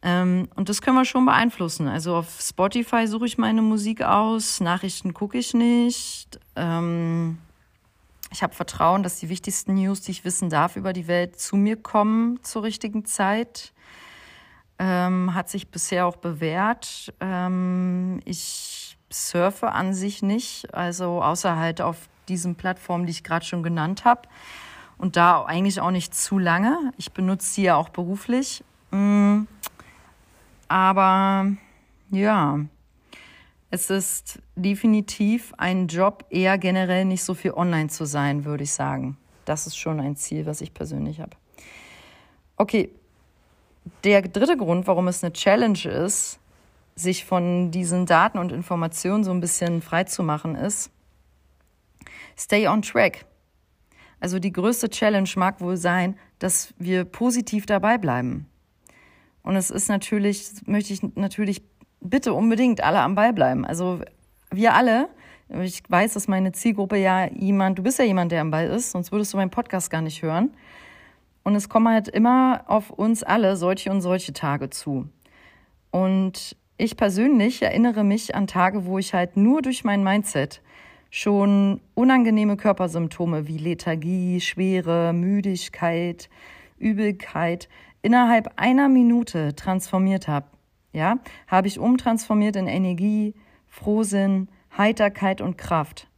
Ähm, 0.03 0.49
und 0.55 0.69
das 0.69 0.83
können 0.83 0.97
wir 0.97 1.05
schon 1.05 1.27
beeinflussen. 1.27 1.89
Also 1.89 2.17
auf 2.17 2.41
Spotify 2.41 3.07
suche 3.07 3.27
ich 3.27 3.39
meine 3.39 3.63
Musik 3.63 4.03
aus, 4.03 4.61
Nachrichten 4.61 5.15
gucke 5.15 5.39
ich 5.39 5.55
nicht. 5.55 6.39
Ähm, 6.57 7.39
ich 8.33 8.43
habe 8.43 8.55
Vertrauen, 8.55 9.03
dass 9.03 9.19
die 9.19 9.29
wichtigsten 9.29 9.75
News, 9.75 10.03
die 10.03 10.13
ich 10.13 10.25
wissen 10.25 10.51
darf 10.51 10.77
über 10.77 10.93
die 10.93 11.09
Welt, 11.09 11.39
zu 11.39 11.57
mir 11.57 11.77
kommen 11.77 12.39
zur 12.43 12.63
richtigen 12.63 13.05
Zeit 13.05 13.73
ähm, 14.81 15.35
hat 15.35 15.51
sich 15.51 15.69
bisher 15.69 16.07
auch 16.07 16.17
bewährt. 16.17 17.13
Ähm, 17.21 18.21
ich 18.25 18.97
surfe 19.11 19.73
an 19.73 19.93
sich 19.93 20.23
nicht, 20.23 20.73
also 20.75 21.23
außer 21.23 21.57
halt 21.57 21.83
auf 21.83 22.09
diesen 22.29 22.55
Plattformen, 22.55 23.05
die 23.05 23.11
ich 23.11 23.23
gerade 23.23 23.45
schon 23.45 23.63
genannt 23.63 24.07
habe. 24.07 24.23
Und 24.97 25.17
da 25.17 25.45
eigentlich 25.45 25.81
auch 25.81 25.91
nicht 25.91 26.15
zu 26.15 26.39
lange. 26.39 26.93
Ich 26.97 27.13
benutze 27.13 27.47
sie 27.47 27.63
ja 27.65 27.77
auch 27.77 27.91
beruflich. 27.91 28.65
Mm, 28.91 29.43
aber 30.69 31.53
ja, 32.11 32.61
es 33.71 33.91
ist 33.91 34.41
definitiv 34.57 35.53
ein 35.59 35.89
Job, 35.89 36.25
eher 36.31 36.57
generell 36.57 37.05
nicht 37.05 37.23
so 37.23 37.35
viel 37.35 37.53
online 37.53 37.89
zu 37.89 38.07
sein, 38.07 38.47
würde 38.47 38.65
ich 38.65 38.73
sagen. 38.73 39.19
Das 39.45 39.67
ist 39.67 39.77
schon 39.77 40.01
ein 40.01 40.17
Ziel, 40.17 40.47
was 40.47 40.63
ich 40.63 40.73
persönlich 40.73 41.21
habe. 41.21 41.37
Okay, 42.57 42.91
der 44.05 44.23
dritte 44.23 44.57
Grund, 44.57 44.87
warum 44.87 45.09
es 45.09 45.23
eine 45.23 45.33
Challenge 45.33 45.85
ist, 45.85 46.39
sich 46.95 47.25
von 47.25 47.71
diesen 47.71 48.07
Daten 48.07 48.39
und 48.39 48.53
Informationen 48.53 49.25
so 49.25 49.31
ein 49.31 49.41
bisschen 49.41 49.83
frei 49.83 50.05
zu 50.05 50.23
machen, 50.23 50.55
ist, 50.55 50.91
stay 52.37 52.69
on 52.69 52.83
track. 52.83 53.25
Also 54.21 54.39
die 54.39 54.53
größte 54.53 54.91
Challenge 54.91 55.29
mag 55.37 55.61
wohl 55.61 55.77
sein, 55.77 56.17
dass 56.39 56.75
wir 56.79 57.05
positiv 57.05 57.67
dabei 57.67 57.97
bleiben. 57.97 58.47
Und 59.43 59.57
es 59.57 59.71
ist 59.71 59.89
natürlich, 59.89 60.51
möchte 60.67 60.93
ich 60.93 61.03
natürlich 61.17 61.63
bitte 62.01 62.35
unbedingt 62.35 62.83
alle 62.83 63.01
am 63.01 63.15
Ball 63.15 63.33
bleiben. 63.33 63.65
Also 63.65 64.01
wir 64.51 64.75
alle, 64.75 65.09
ich 65.49 65.83
weiß, 65.89 66.15
dass 66.15 66.29
meine 66.29 66.53
Zielgruppe 66.53 66.97
ja 66.97 67.27
jemand, 67.33 67.79
du 67.79 67.83
bist 67.83 67.99
ja 67.99 68.05
jemand, 68.05 68.33
der 68.33 68.43
am 68.43 68.51
Ball 68.51 68.67
ist, 68.67 68.91
sonst 68.91 69.11
würdest 69.13 69.33
du 69.33 69.39
meinen 69.39 69.51
Podcast 69.51 69.91
gar 69.91 70.03
nicht 70.03 70.23
hören. 70.23 70.51
Und 71.43 71.55
es 71.55 71.69
kommen 71.69 71.89
halt 71.89 72.09
immer 72.09 72.65
auf 72.67 72.91
uns 72.91 73.23
alle 73.23 73.57
solche 73.57 73.91
und 73.91 74.01
solche 74.01 74.33
Tage 74.33 74.71
zu. 74.71 75.09
Und 75.91 76.57
ich 76.77 76.97
persönlich 76.97 77.63
erinnere 77.63 78.05
mich 78.05 78.35
an 78.35 78.47
Tage, 78.47 78.87
wo 78.87 78.99
ich 78.99 79.15
halt 79.15 79.37
nur 79.37 79.63
durch 79.63 79.85
mein 79.85 80.03
Mindset 80.05 80.63
schon 81.11 81.81
unangenehme 81.95 82.57
Körpersymptome 82.57 83.49
wie 83.49 83.59
Lethargie, 83.59 84.41
Schwere, 84.41 85.13
Müdigkeit, 85.13 86.31
Übelkeit 86.79 87.69
innerhalb 88.03 88.53
einer 88.57 88.89
Minute 88.89 89.55
transformiert 89.57 90.29
habe. 90.29 90.47
Ja, 90.93 91.19
habe 91.47 91.69
ich 91.69 91.79
umtransformiert 91.79 92.57
in 92.57 92.67
Energie, 92.67 93.35
Frohsinn, 93.69 94.49
Heiterkeit 94.77 95.41
und 95.41 95.57
Kraft. 95.59 96.09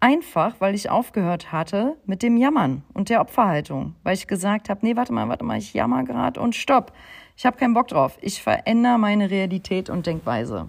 Einfach, 0.00 0.54
weil 0.60 0.76
ich 0.76 0.90
aufgehört 0.90 1.50
hatte 1.50 1.96
mit 2.06 2.22
dem 2.22 2.36
Jammern 2.36 2.84
und 2.94 3.08
der 3.08 3.20
Opferhaltung, 3.20 3.96
weil 4.04 4.14
ich 4.14 4.28
gesagt 4.28 4.68
habe, 4.68 4.80
nee, 4.86 4.94
warte 4.94 5.12
mal, 5.12 5.28
warte 5.28 5.44
mal, 5.44 5.58
ich 5.58 5.74
jammer 5.74 6.04
gerade 6.04 6.40
und 6.40 6.54
stopp. 6.54 6.92
Ich 7.36 7.44
habe 7.44 7.56
keinen 7.56 7.74
Bock 7.74 7.88
drauf. 7.88 8.16
Ich 8.20 8.42
verändere 8.42 8.98
meine 8.98 9.30
Realität 9.30 9.90
und 9.90 10.06
Denkweise. 10.06 10.68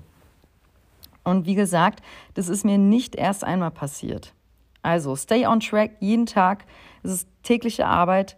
Und 1.23 1.45
wie 1.45 1.55
gesagt, 1.55 2.01
das 2.33 2.49
ist 2.49 2.65
mir 2.65 2.79
nicht 2.79 3.15
erst 3.15 3.43
einmal 3.43 3.71
passiert. 3.71 4.33
Also, 4.81 5.15
stay 5.15 5.45
on 5.45 5.59
track 5.59 5.91
jeden 5.99 6.25
Tag. 6.25 6.65
Es 7.03 7.11
ist 7.11 7.27
tägliche 7.43 7.85
Arbeit. 7.85 8.37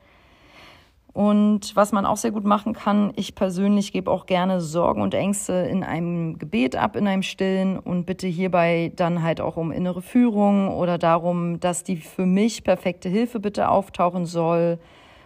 Und 1.14 1.76
was 1.76 1.92
man 1.92 2.06
auch 2.06 2.16
sehr 2.16 2.32
gut 2.32 2.46
machen 2.46 2.74
kann, 2.74 3.12
ich 3.18 3.36
persönlich 3.36 3.92
gebe 3.92 4.10
auch 4.10 4.26
gerne 4.26 4.62
Sorgen 4.62 5.02
und 5.02 5.14
Ängste 5.14 5.54
in 5.54 5.84
einem 5.84 6.40
Gebet 6.40 6.78
ab, 6.78 6.96
in 6.96 7.06
einem 7.06 7.22
Stillen 7.22 7.78
und 7.78 8.06
bitte 8.06 8.28
hierbei 8.28 8.94
dann 8.96 9.22
halt 9.22 9.42
auch 9.42 9.58
um 9.58 9.74
innere 9.74 10.02
Führung 10.02 10.70
oder 10.70 10.98
darum, 10.98 11.60
dass 11.60 11.84
die 11.84 11.98
für 11.98 12.26
mich 12.26 12.64
perfekte 12.64 13.10
Hilfe 13.10 13.42
bitte 13.42 13.68
auftauchen 13.68 14.26
soll 14.26 14.80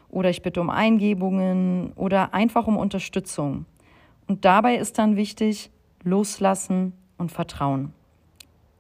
oder 0.10 0.32
ich 0.32 0.42
bitte 0.42 0.60
um 0.60 0.72
Eingebungen 0.72 1.92
oder 1.96 2.34
einfach 2.34 2.66
um 2.66 2.78
Unterstützung. 2.78 3.66
Und 4.28 4.44
dabei 4.44 4.78
ist 4.78 4.98
dann 4.98 5.16
wichtig, 5.16 5.70
loslassen 6.04 6.94
und 7.20 7.32
vertrauen. 7.32 7.94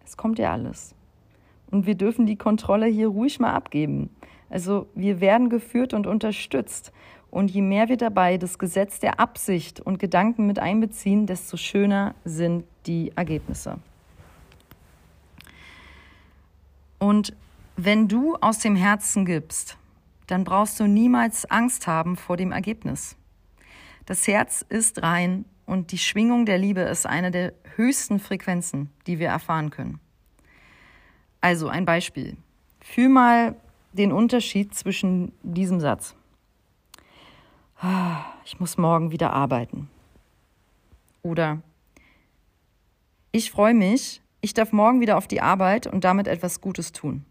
Es 0.04 0.18
kommt 0.18 0.40
ja 0.40 0.52
alles. 0.54 0.96
Und 1.70 1.86
wir 1.86 1.96
dürfen 1.96 2.26
die 2.26 2.36
Kontrolle 2.36 2.88
hier 2.88 3.10
ruhig 3.10 3.40
mal 3.40 3.54
abgeben. 3.54 4.10
Also 4.50 4.88
wir 4.96 5.20
werden 5.22 5.50
geführt 5.50 5.94
und 5.94 6.08
unterstützt. 6.08 6.92
Und 7.32 7.52
je 7.52 7.62
mehr 7.62 7.90
wir 7.90 7.98
dabei 7.98 8.38
das 8.38 8.60
Gesetz 8.60 9.00
der 9.00 9.20
Absicht 9.20 9.82
und 9.82 10.00
Gedanken 10.00 10.48
mit 10.48 10.60
einbeziehen, 10.60 11.26
desto 11.26 11.58
schöner 11.58 12.16
sind 12.24 12.64
die 12.86 13.12
Ergebnisse. 13.16 13.78
Und 16.98 17.36
wenn 17.76 18.08
du 18.08 18.36
aus 18.36 18.60
dem 18.60 18.76
Herzen 18.76 19.26
gibst, 19.26 19.78
dann 20.28 20.44
brauchst 20.44 20.80
du 20.80 20.88
niemals 20.88 21.46
Angst 21.52 21.88
haben 21.88 22.16
vor 22.16 22.38
dem 22.38 22.52
Ergebnis. 22.52 23.18
Das 24.06 24.28
Herz 24.28 24.66
ist 24.70 25.04
rein 25.04 25.46
und 25.66 25.92
die 25.92 25.98
Schwingung 25.98 26.46
der 26.46 26.58
Liebe 26.58 26.82
ist 26.82 27.06
eine 27.06 27.32
der 27.32 27.54
höchsten 27.76 28.20
Frequenzen, 28.20 28.92
die 29.08 29.20
wir 29.20 29.28
erfahren 29.28 29.72
können. 29.72 30.00
Also 31.42 31.68
ein 31.68 31.86
Beispiel. 31.86 32.38
Fühl 32.82 33.10
mal 33.10 33.56
den 33.98 34.12
Unterschied 34.12 34.74
zwischen 34.76 35.32
diesem 35.42 35.80
Satz. 35.80 36.16
Ich 38.46 38.60
muss 38.60 38.78
morgen 38.78 39.12
wieder 39.12 39.34
arbeiten. 39.34 39.90
Oder 41.22 41.62
ich 43.32 43.52
freue 43.52 43.74
mich, 43.74 44.22
ich 44.42 44.54
darf 44.54 44.72
morgen 44.72 45.02
wieder 45.02 45.18
auf 45.18 45.28
die 45.28 45.42
Arbeit 45.42 45.88
und 45.88 46.04
damit 46.04 46.28
etwas 46.28 46.62
Gutes 46.62 46.92
tun. 46.92 47.26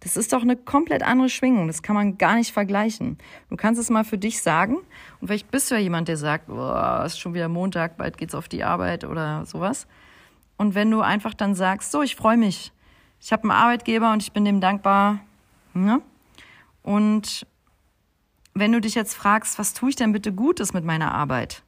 Das 0.00 0.16
ist 0.16 0.32
doch 0.32 0.42
eine 0.42 0.56
komplett 0.56 1.02
andere 1.02 1.28
Schwingung. 1.28 1.66
Das 1.66 1.82
kann 1.82 1.96
man 1.96 2.18
gar 2.18 2.36
nicht 2.36 2.52
vergleichen. 2.52 3.18
Du 3.50 3.56
kannst 3.56 3.80
es 3.80 3.90
mal 3.90 4.04
für 4.04 4.18
dich 4.18 4.42
sagen. 4.42 4.76
Und 5.20 5.26
vielleicht 5.26 5.50
bist 5.50 5.70
du 5.70 5.74
ja 5.74 5.80
jemand, 5.80 6.06
der 6.06 6.16
sagt, 6.16 6.48
oh, 6.48 7.02
ist 7.04 7.18
schon 7.18 7.34
wieder 7.34 7.48
Montag, 7.48 7.96
bald 7.96 8.16
geht's 8.16 8.34
auf 8.34 8.48
die 8.48 8.62
Arbeit 8.62 9.02
oder 9.04 9.44
sowas. 9.44 9.88
Und 10.56 10.76
wenn 10.76 10.90
du 10.90 11.00
einfach 11.00 11.34
dann 11.34 11.54
sagst, 11.54 11.90
so, 11.90 12.02
ich 12.02 12.14
freue 12.14 12.36
mich, 12.36 12.72
ich 13.20 13.32
habe 13.32 13.44
einen 13.44 13.52
Arbeitgeber 13.52 14.12
und 14.12 14.22
ich 14.22 14.32
bin 14.32 14.44
dem 14.44 14.60
dankbar. 14.60 15.20
Ne? 15.74 16.00
Und 16.82 17.46
wenn 18.54 18.72
du 18.72 18.80
dich 18.80 18.94
jetzt 18.94 19.14
fragst, 19.14 19.58
was 19.58 19.74
tue 19.74 19.90
ich 19.90 19.96
denn 19.96 20.12
bitte 20.12 20.32
Gutes 20.32 20.72
mit 20.72 20.84
meiner 20.84 21.14
Arbeit, 21.14 21.62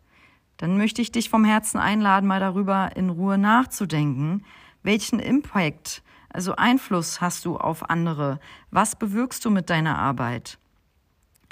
dann 0.57 0.77
möchte 0.77 1.03
ich 1.03 1.13
dich 1.13 1.31
vom 1.31 1.45
Herzen 1.45 1.79
einladen, 1.79 2.27
mal 2.27 2.41
darüber 2.41 2.91
in 2.95 3.11
Ruhe 3.11 3.39
nachzudenken, 3.39 4.45
welchen 4.83 5.19
Impact, 5.19 6.03
also 6.29 6.57
Einfluss 6.57 7.21
hast 7.21 7.45
du 7.45 7.57
auf 7.57 7.91
andere? 7.91 8.41
Was 8.71 8.97
bewirkst 8.97 9.45
du 9.45 9.51
mit 9.51 9.71
deiner 9.71 9.99
Arbeit? 9.99 10.59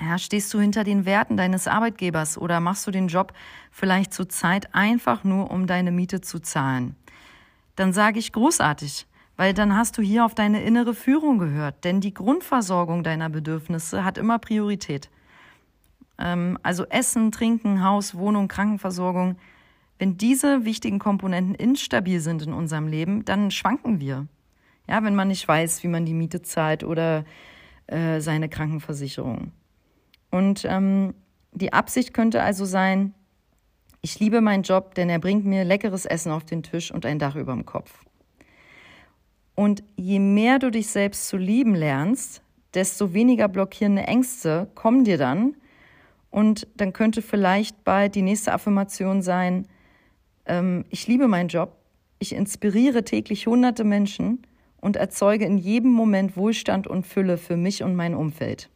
Ja, 0.01 0.17
stehst 0.17 0.55
du 0.55 0.61
hinter 0.61 0.85
den 0.85 1.05
Werten 1.07 1.37
deines 1.37 1.67
Arbeitgebers 1.67 2.39
oder 2.39 2.61
machst 2.61 2.87
du 2.87 2.93
den 2.93 3.09
Job 3.09 3.33
vielleicht 3.73 4.15
zur 4.15 4.29
Zeit 4.29 4.73
einfach 4.73 5.25
nur, 5.25 5.51
um 5.51 5.67
deine 5.67 5.91
Miete 5.91 6.21
zu 6.21 6.39
zahlen? 6.39 6.95
Dann 7.75 7.93
sage 7.93 8.21
ich 8.21 8.33
großartig 8.33 9.08
weil 9.39 9.55
dann 9.55 9.77
hast 9.77 9.97
du 9.97 10.03
hier 10.03 10.25
auf 10.25 10.35
deine 10.35 10.63
innere 10.65 10.95
Führung 10.95 11.39
gehört. 11.39 11.85
Denn 11.85 12.01
die 12.01 12.13
Grundversorgung 12.13 13.05
deiner 13.05 13.31
Bedürfnisse 13.31 14.05
hat 14.05 14.19
immer 14.19 14.41
Priorität. 14.41 15.09
Ähm, 16.19 16.59
also 16.65 16.85
Essen, 16.87 17.31
Trinken, 17.31 17.85
Haus, 17.85 18.17
Wohnung, 18.17 18.49
Krankenversorgung. 18.49 19.37
Wenn 19.97 20.19
diese 20.19 20.65
wichtigen 20.65 20.99
Komponenten 20.99 21.55
instabil 21.55 22.19
sind 22.19 22.43
in 22.43 22.53
unserem 22.53 22.89
Leben, 22.89 23.25
dann 23.25 23.53
schwanken 23.53 24.01
wir. 24.01 24.27
Ja, 24.89 25.05
wenn 25.05 25.15
man 25.15 25.29
nicht 25.29 25.47
weiß, 25.47 25.85
wie 25.85 25.89
man 25.89 26.05
die 26.05 26.15
Miete 26.15 26.43
zahlt 26.43 26.83
oder 26.83 27.25
äh, 27.87 28.21
seine 28.21 28.49
Krankenversicherung. 28.49 29.53
Und 30.33 30.65
ähm, 30.69 31.15
die 31.53 31.73
Absicht 31.73 32.13
könnte 32.13 32.43
also 32.43 32.65
sein, 32.65 33.15
ich 34.01 34.19
liebe 34.19 34.41
meinen 34.41 34.65
Job, 34.65 34.97
denn 34.97 35.09
er 35.09 35.21
bringt 35.21 35.45
mir 35.45 35.65
leckeres 35.65 36.07
Essen 36.07 36.33
auf 36.33 36.45
den 36.45 36.65
Tisch 36.65 36.91
und 36.91 37.07
ein 37.07 37.21
Dach 37.21 37.37
über 37.37 37.53
dem 37.53 37.65
Kopf. 37.65 38.05
Und 39.59 39.83
je 39.97 40.21
mehr 40.21 40.61
du 40.61 40.71
dich 40.71 40.87
selbst 40.87 41.27
zu 41.27 41.37
lieben 41.37 41.75
lernst, 41.75 42.43
desto 42.75 43.13
weniger 43.13 43.49
blockierende 43.49 44.03
Ängste 44.03 44.69
kommen 44.77 45.03
dir 45.03 45.19
dann. 45.19 45.57
Und 46.31 46.69
dann 46.77 46.93
könnte 46.93 47.23
vielleicht 47.23 47.83
bald 47.83 48.15
die 48.15 48.23
nächste 48.23 48.53
Affirmation 48.53 49.21
sein, 49.21 49.67
ähm, 50.47 50.85
ich 50.91 51.09
liebe 51.09 51.27
meinen 51.27 51.49
Job, 51.49 51.73
ich 52.21 52.37
inspiriere 52.37 53.03
täglich 53.03 53.49
hunderte 53.49 53.83
Menschen 53.83 54.47
und 54.81 54.95
erzeuge 54.95 55.45
in 55.45 55.59
jedem 55.59 55.91
Moment 55.91 56.37
Wohlstand 56.37 56.87
und 56.87 57.05
Fülle 57.05 57.37
für 57.37 57.57
mich 57.57 57.83
und 57.83 57.97
mein 57.97 58.15
Umfeld. 58.15 58.71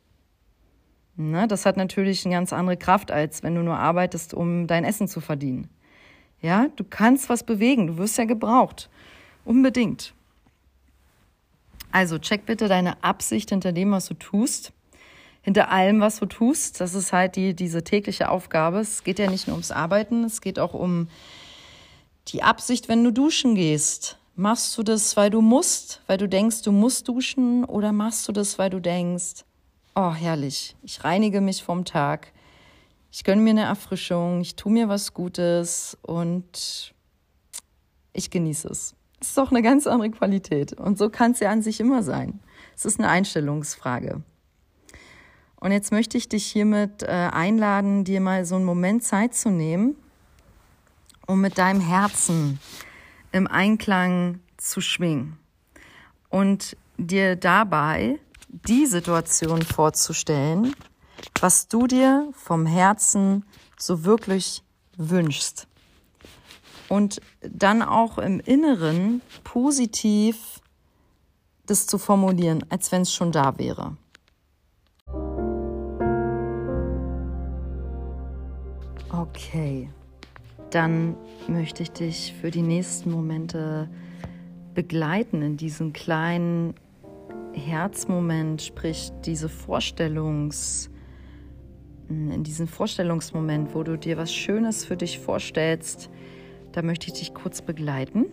Na, 1.14 1.46
das 1.46 1.64
hat 1.64 1.76
natürlich 1.76 2.26
eine 2.26 2.34
ganz 2.34 2.52
andere 2.52 2.76
Kraft, 2.76 3.12
als 3.12 3.44
wenn 3.44 3.54
du 3.54 3.62
nur 3.62 3.78
arbeitest, 3.78 4.34
um 4.34 4.66
dein 4.66 4.82
Essen 4.82 5.06
zu 5.06 5.20
verdienen. 5.20 5.68
Ja, 6.40 6.66
du 6.74 6.82
kannst 6.82 7.28
was 7.28 7.44
bewegen, 7.44 7.86
du 7.86 7.98
wirst 7.98 8.18
ja 8.18 8.24
gebraucht. 8.24 8.90
Unbedingt. 9.44 10.12
Also 11.92 12.18
check 12.18 12.46
bitte 12.46 12.68
deine 12.68 13.02
Absicht 13.04 13.50
hinter 13.50 13.72
dem, 13.72 13.92
was 13.92 14.06
du 14.06 14.14
tust. 14.14 14.72
Hinter 15.42 15.70
allem, 15.70 16.00
was 16.00 16.18
du 16.18 16.26
tust. 16.26 16.80
Das 16.80 16.94
ist 16.94 17.12
halt 17.12 17.36
die, 17.36 17.54
diese 17.54 17.84
tägliche 17.84 18.30
Aufgabe. 18.30 18.78
Es 18.78 19.04
geht 19.04 19.18
ja 19.18 19.30
nicht 19.30 19.46
nur 19.46 19.54
ums 19.54 19.70
Arbeiten, 19.70 20.24
es 20.24 20.40
geht 20.40 20.58
auch 20.58 20.74
um 20.74 21.08
die 22.28 22.42
Absicht, 22.42 22.88
wenn 22.88 23.04
du 23.04 23.12
duschen 23.12 23.54
gehst. 23.54 24.18
Machst 24.34 24.76
du 24.78 24.82
das, 24.82 25.16
weil 25.16 25.30
du 25.30 25.42
musst, 25.42 26.00
weil 26.06 26.16
du 26.16 26.28
denkst, 26.28 26.62
du 26.62 26.72
musst 26.72 27.06
duschen, 27.08 27.64
oder 27.64 27.92
machst 27.92 28.26
du 28.26 28.32
das, 28.32 28.58
weil 28.58 28.70
du 28.70 28.80
denkst, 28.80 29.44
oh 29.94 30.12
herrlich, 30.12 30.74
ich 30.82 31.04
reinige 31.04 31.40
mich 31.40 31.62
vom 31.62 31.84
Tag, 31.84 32.32
ich 33.10 33.24
gönne 33.24 33.42
mir 33.42 33.50
eine 33.50 33.64
Erfrischung, 33.64 34.40
ich 34.40 34.56
tue 34.56 34.72
mir 34.72 34.88
was 34.88 35.12
Gutes 35.12 35.98
und 36.00 36.94
ich 38.14 38.30
genieße 38.30 38.68
es. 38.68 38.94
Ist 39.22 39.38
doch 39.38 39.52
eine 39.52 39.62
ganz 39.62 39.86
andere 39.86 40.10
Qualität. 40.10 40.72
Und 40.72 40.98
so 40.98 41.08
kann 41.08 41.30
es 41.30 41.38
ja 41.38 41.50
an 41.50 41.62
sich 41.62 41.78
immer 41.78 42.02
sein. 42.02 42.40
Es 42.74 42.84
ist 42.84 42.98
eine 42.98 43.08
Einstellungsfrage. 43.08 44.20
Und 45.60 45.70
jetzt 45.70 45.92
möchte 45.92 46.18
ich 46.18 46.28
dich 46.28 46.44
hiermit 46.44 47.04
äh, 47.04 47.06
einladen, 47.06 48.02
dir 48.02 48.20
mal 48.20 48.44
so 48.44 48.56
einen 48.56 48.64
Moment 48.64 49.04
Zeit 49.04 49.32
zu 49.32 49.50
nehmen, 49.50 49.94
um 51.28 51.40
mit 51.40 51.56
deinem 51.56 51.80
Herzen 51.80 52.58
im 53.30 53.46
Einklang 53.46 54.40
zu 54.56 54.80
schwingen 54.80 55.38
und 56.28 56.76
dir 56.98 57.36
dabei 57.36 58.18
die 58.48 58.86
Situation 58.86 59.62
vorzustellen, 59.62 60.74
was 61.40 61.68
du 61.68 61.86
dir 61.86 62.28
vom 62.32 62.66
Herzen 62.66 63.44
so 63.78 64.04
wirklich 64.04 64.64
wünschst 64.96 65.68
und 66.92 67.22
dann 67.40 67.80
auch 67.80 68.18
im 68.18 68.38
Inneren 68.40 69.22
positiv 69.44 70.60
das 71.64 71.86
zu 71.86 71.96
formulieren, 71.96 72.66
als 72.68 72.92
wenn 72.92 73.00
es 73.00 73.14
schon 73.14 73.32
da 73.32 73.56
wäre. 73.58 73.96
Okay, 79.08 79.88
dann 80.68 81.16
möchte 81.48 81.82
ich 81.82 81.92
dich 81.92 82.34
für 82.38 82.50
die 82.50 82.60
nächsten 82.60 83.10
Momente 83.10 83.88
begleiten 84.74 85.40
in 85.40 85.56
diesen 85.56 85.94
kleinen 85.94 86.74
Herzmoment, 87.54 88.60
sprich 88.60 89.12
diese 89.24 89.48
Vorstellungs, 89.48 90.90
in 92.10 92.44
diesen 92.44 92.66
Vorstellungsmoment, 92.66 93.74
wo 93.74 93.82
du 93.82 93.96
dir 93.96 94.18
was 94.18 94.34
Schönes 94.34 94.84
für 94.84 94.98
dich 94.98 95.18
vorstellst, 95.18 96.10
da 96.72 96.82
möchte 96.82 97.08
ich 97.08 97.12
dich 97.14 97.34
kurz 97.34 97.62
begleiten. 97.62 98.26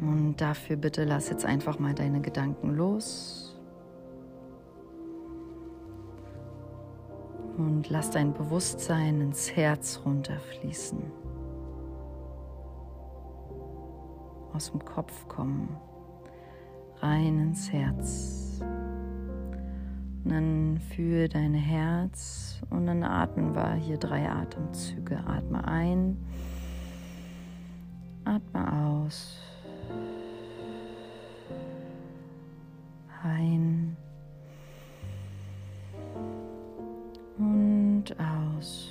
Und 0.00 0.36
dafür 0.40 0.76
bitte 0.76 1.04
lass 1.04 1.28
jetzt 1.30 1.44
einfach 1.44 1.78
mal 1.78 1.94
deine 1.94 2.20
Gedanken 2.20 2.74
los. 2.74 3.58
Und 7.56 7.88
lass 7.88 8.10
dein 8.10 8.34
Bewusstsein 8.34 9.20
ins 9.20 9.56
Herz 9.56 10.02
runterfließen. 10.04 10.98
Aus 14.52 14.70
dem 14.70 14.84
Kopf 14.84 15.26
kommen, 15.28 15.76
rein 17.00 17.38
ins 17.40 17.72
Herz. 17.72 18.60
Und 20.24 20.30
dann 20.30 20.78
fühle 20.94 21.28
dein 21.28 21.54
Herz 21.54 22.60
und 22.68 22.86
dann 22.86 23.02
atmen 23.02 23.54
wir 23.54 23.74
hier 23.74 23.96
drei 23.96 24.28
Atemzüge. 24.28 25.18
Atme 25.26 25.66
ein. 25.66 26.18
Atme 28.26 28.72
aus. 28.72 29.38
Ein. 33.22 33.96
Und 37.38 38.04
aus. 38.18 38.90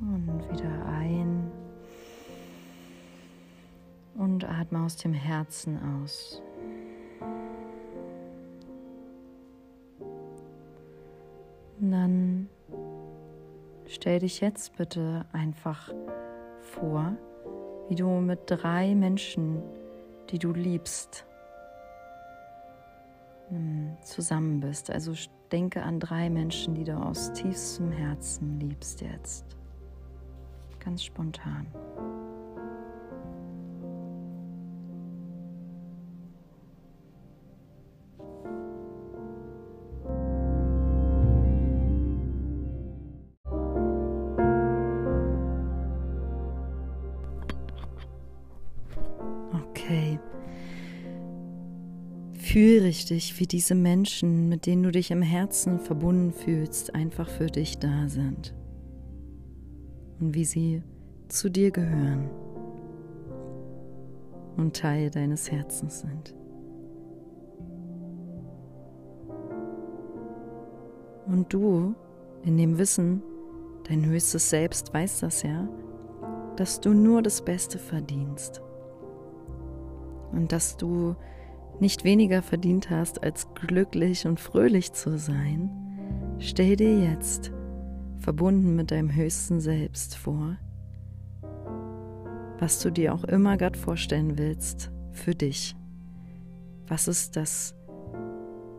Und 0.00 0.52
wieder 0.52 0.86
ein. 0.86 1.50
Und 4.14 4.44
atme 4.44 4.84
aus 4.84 4.94
dem 4.94 5.14
Herzen 5.14 5.80
aus. 6.04 6.40
Und 11.80 11.90
dann 11.90 12.48
stell 13.92 14.20
dich 14.20 14.40
jetzt 14.40 14.76
bitte 14.76 15.24
einfach 15.32 15.92
vor, 16.60 17.12
wie 17.88 17.94
du 17.94 18.08
mit 18.08 18.40
drei 18.46 18.94
Menschen, 18.94 19.62
die 20.30 20.38
du 20.38 20.52
liebst, 20.52 21.26
hm, 23.48 23.96
zusammen 24.02 24.60
bist. 24.60 24.90
Also 24.90 25.12
denke 25.50 25.82
an 25.82 26.00
drei 26.00 26.30
Menschen, 26.30 26.74
die 26.74 26.84
du 26.84 26.96
aus 26.96 27.32
tiefstem 27.32 27.92
Herzen 27.92 28.58
liebst 28.58 29.02
jetzt. 29.02 29.44
Ganz 30.80 31.04
spontan. 31.04 31.66
Richtig, 52.92 53.40
wie 53.40 53.46
diese 53.46 53.74
Menschen, 53.74 54.50
mit 54.50 54.66
denen 54.66 54.82
du 54.82 54.90
dich 54.90 55.10
im 55.10 55.22
Herzen 55.22 55.80
verbunden 55.80 56.30
fühlst, 56.30 56.94
einfach 56.94 57.26
für 57.26 57.46
dich 57.46 57.78
da 57.78 58.06
sind. 58.06 58.54
Und 60.20 60.34
wie 60.34 60.44
sie 60.44 60.82
zu 61.28 61.50
dir 61.50 61.70
gehören 61.70 62.28
und 64.58 64.76
Teil 64.76 65.08
deines 65.08 65.50
Herzens 65.50 66.00
sind. 66.00 66.34
Und 71.26 71.50
du, 71.50 71.94
in 72.44 72.58
dem 72.58 72.76
Wissen, 72.76 73.22
dein 73.88 74.04
höchstes 74.04 74.50
Selbst 74.50 74.92
weiß 74.92 75.20
das 75.20 75.42
ja, 75.44 75.66
dass 76.56 76.78
du 76.78 76.92
nur 76.92 77.22
das 77.22 77.42
Beste 77.42 77.78
verdienst 77.78 78.60
und 80.32 80.52
dass 80.52 80.76
du 80.76 81.16
nicht 81.80 82.04
weniger 82.04 82.42
verdient 82.42 82.90
hast, 82.90 83.22
als 83.22 83.52
glücklich 83.54 84.26
und 84.26 84.40
fröhlich 84.40 84.92
zu 84.92 85.18
sein, 85.18 85.70
stell 86.38 86.76
dir 86.76 86.98
jetzt, 87.00 87.52
verbunden 88.18 88.76
mit 88.76 88.90
deinem 88.90 89.14
höchsten 89.14 89.60
Selbst 89.60 90.16
vor, 90.16 90.56
was 92.58 92.80
du 92.80 92.90
dir 92.90 93.14
auch 93.14 93.24
immer 93.24 93.56
gerade 93.56 93.78
vorstellen 93.78 94.38
willst 94.38 94.90
für 95.12 95.34
dich. 95.34 95.74
Was 96.86 97.08
ist 97.08 97.36
das 97.36 97.74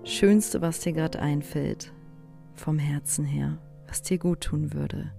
Schönste, 0.03 0.61
was 0.61 0.79
dir 0.79 0.93
gerade 0.93 1.19
einfällt, 1.19 1.93
vom 2.55 2.79
Herzen 2.79 3.25
her, 3.25 3.57
was 3.87 4.01
dir 4.01 4.17
gut 4.17 4.41
tun 4.41 4.73
würde? 4.73 5.11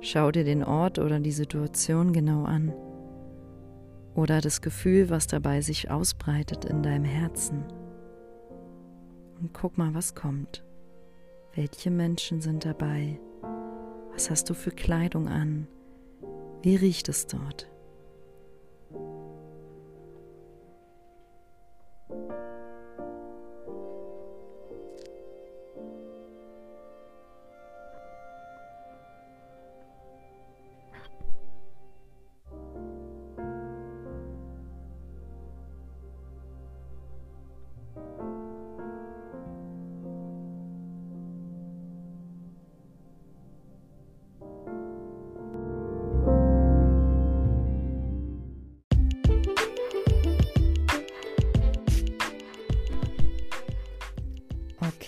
Schau 0.00 0.30
dir 0.30 0.44
den 0.44 0.62
Ort 0.62 0.98
oder 0.98 1.18
die 1.20 1.32
Situation 1.32 2.12
genau 2.12 2.44
an 2.44 2.72
oder 4.16 4.40
das 4.40 4.62
Gefühl, 4.62 5.10
was 5.10 5.26
dabei 5.26 5.60
sich 5.60 5.90
ausbreitet 5.90 6.64
in 6.64 6.82
deinem 6.82 7.04
Herzen. 7.04 7.64
Und 9.38 9.52
guck 9.52 9.76
mal, 9.76 9.94
was 9.94 10.14
kommt. 10.14 10.64
Welche 11.54 11.90
Menschen 11.90 12.40
sind 12.40 12.64
dabei? 12.64 13.20
Was 14.12 14.30
hast 14.30 14.48
du 14.48 14.54
für 14.54 14.70
Kleidung 14.70 15.28
an? 15.28 15.68
Wie 16.62 16.76
riecht 16.76 17.08
es 17.10 17.26
dort? 17.26 17.70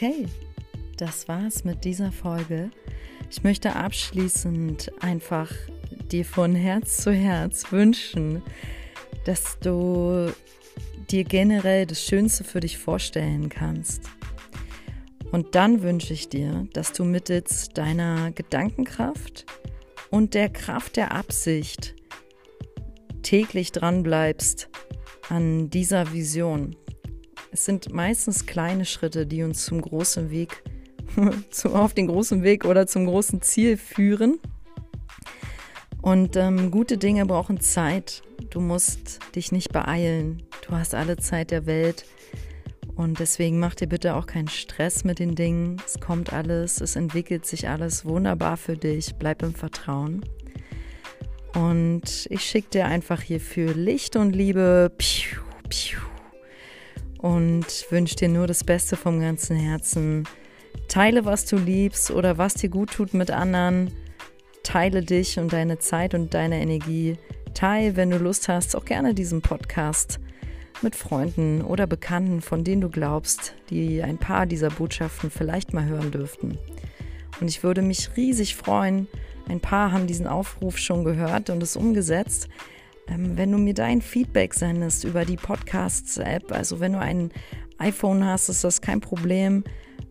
Okay, 0.01 0.29
das 0.97 1.27
war's 1.27 1.65
mit 1.65 1.85
dieser 1.85 2.13
Folge. 2.13 2.71
Ich 3.33 3.43
möchte 3.43 3.75
abschließend 3.75 4.93
einfach 5.01 5.51
dir 6.13 6.25
von 6.25 6.55
Herz 6.55 6.99
zu 6.99 7.11
Herz 7.11 7.73
wünschen, 7.73 8.41
dass 9.25 9.59
du 9.59 10.31
dir 11.11 11.25
generell 11.25 11.85
das 11.85 12.01
Schönste 12.01 12.45
für 12.45 12.61
dich 12.61 12.79
vorstellen 12.79 13.49
kannst. 13.49 14.05
Und 15.33 15.57
dann 15.57 15.83
wünsche 15.83 16.13
ich 16.13 16.29
dir, 16.29 16.69
dass 16.75 16.93
du 16.93 17.03
mittels 17.03 17.71
deiner 17.71 18.31
Gedankenkraft 18.31 19.47
und 20.11 20.35
der 20.35 20.49
Kraft 20.49 20.95
der 20.95 21.11
Absicht 21.11 21.97
täglich 23.23 23.73
dran 23.73 24.05
bleibst 24.05 24.69
an 25.29 25.71
dieser 25.71 26.13
Vision, 26.13 26.77
es 27.59 27.65
sind 27.65 27.93
meistens 27.93 28.47
kleine 28.47 28.85
Schritte, 28.85 29.27
die 29.27 29.43
uns 29.43 29.65
zum 29.65 29.83
großen 29.83 30.31
Weg, 30.31 30.63
auf 31.65 31.93
den 31.93 32.07
großen 32.07 32.45
Weg 32.45 32.65
oder 32.65 32.87
zum 32.87 33.07
großen 33.07 33.43
Ziel 33.43 33.77
führen. 33.77 34.39
Und 36.01 36.37
ähm, 36.37 36.71
gute 36.71 36.99
Dinge 36.99 37.27
brauchen 37.27 37.61
Zeit. 37.61 38.23
Du 38.51 38.61
musst 38.61 39.19
dich 39.35 39.51
nicht 39.51 39.73
beeilen. 39.73 40.45
Du 40.69 40.77
hast 40.77 40.95
alle 40.95 41.17
Zeit 41.17 41.51
der 41.51 41.67
Welt. 41.67 42.05
Und 42.95 43.19
deswegen 43.19 43.59
mach 43.59 43.75
dir 43.75 43.89
bitte 43.89 44.15
auch 44.15 44.27
keinen 44.27 44.49
Stress 44.49 45.03
mit 45.03 45.19
den 45.19 45.35
Dingen. 45.35 45.83
Es 45.85 45.99
kommt 45.99 46.33
alles, 46.33 46.81
es 46.81 46.95
entwickelt 46.95 47.45
sich 47.45 47.69
alles 47.69 48.05
wunderbar 48.05 48.57
für 48.57 48.77
dich. 48.77 49.17
Bleib 49.17 49.43
im 49.43 49.55
Vertrauen. 49.55 50.25
Und 51.55 52.29
ich 52.31 52.43
schicke 52.43 52.71
dir 52.71 52.87
einfach 52.87 53.21
hierfür 53.21 53.75
Licht 53.75 54.15
und 54.15 54.31
Liebe. 54.31 54.93
Piu, 54.97 55.41
piu 55.69 55.99
und 57.19 57.67
wünsche 57.91 58.17
dir 58.17 58.29
nur 58.29 58.47
das 58.47 58.65
Beste 58.65 58.97
vom 58.97 59.21
ganzen 59.21 59.57
Herzen. 59.57 60.25
Teile, 60.89 61.25
was 61.25 61.45
du 61.45 61.57
liebst 61.57 62.11
oder 62.11 62.39
was 62.39 62.55
dir 62.55 62.71
gut 62.71 62.93
tut 62.93 63.13
mit 63.13 63.31
anderen. 63.31 63.93
Teile 64.63 65.03
dich 65.03 65.39
und 65.39 65.53
deine 65.53 65.79
Zeit 65.79 66.15
und 66.15 66.35
deine 66.35 66.61
Energie. 66.61 67.19
Teile, 67.55 67.97
wenn 67.97 68.11
du 68.11 68.19
Lust 68.19 68.49
hast, 68.49 68.77
auch 68.77 68.85
gerne 68.85 69.15
diesen 69.15 69.43
Podcast 69.43 70.21
mit 70.83 70.95
Freunden 70.95 71.63
oder 71.63 71.87
Bekannten, 71.87 72.41
von 72.41 72.65
denen 72.65 72.81
du 72.81 72.89
glaubst, 72.89 73.55
die 73.71 74.03
ein 74.03 74.19
paar 74.19 74.47
dieser 74.47 74.71
Botschaften 74.71 75.31
vielleicht 75.31 75.73
mal 75.73 75.87
hören 75.87 76.11
dürften. 76.11 76.59
Und 77.41 77.49
ich 77.49 77.63
würde 77.63 77.83
mich 77.83 78.17
riesig 78.17 78.55
freuen. 78.57 79.09
Ein 79.49 79.61
paar 79.61 79.93
haben 79.93 80.07
diesen 80.07 80.27
Aufruf 80.27 80.79
schon 80.79 81.05
gehört 81.05 81.51
und 81.51 81.63
es 81.63 81.77
umgesetzt. 81.77 82.49
Ähm, 83.11 83.37
wenn 83.37 83.53
du 83.53 83.59
mir 83.59 83.75
dein 83.75 84.03
Feedback 84.03 84.55
sendest 84.55 85.05
über 85.05 85.25
die 85.25 85.37
Podcasts-App, 85.37 86.53
also 86.53 86.81
wenn 86.81 86.93
du 86.93 87.01
ein 87.01 87.31
iPhone 87.79 88.25
hast, 88.25 88.49
ist 88.49 88.65
das 88.65 88.81
kein 88.81 89.01
Problem. 89.01 89.63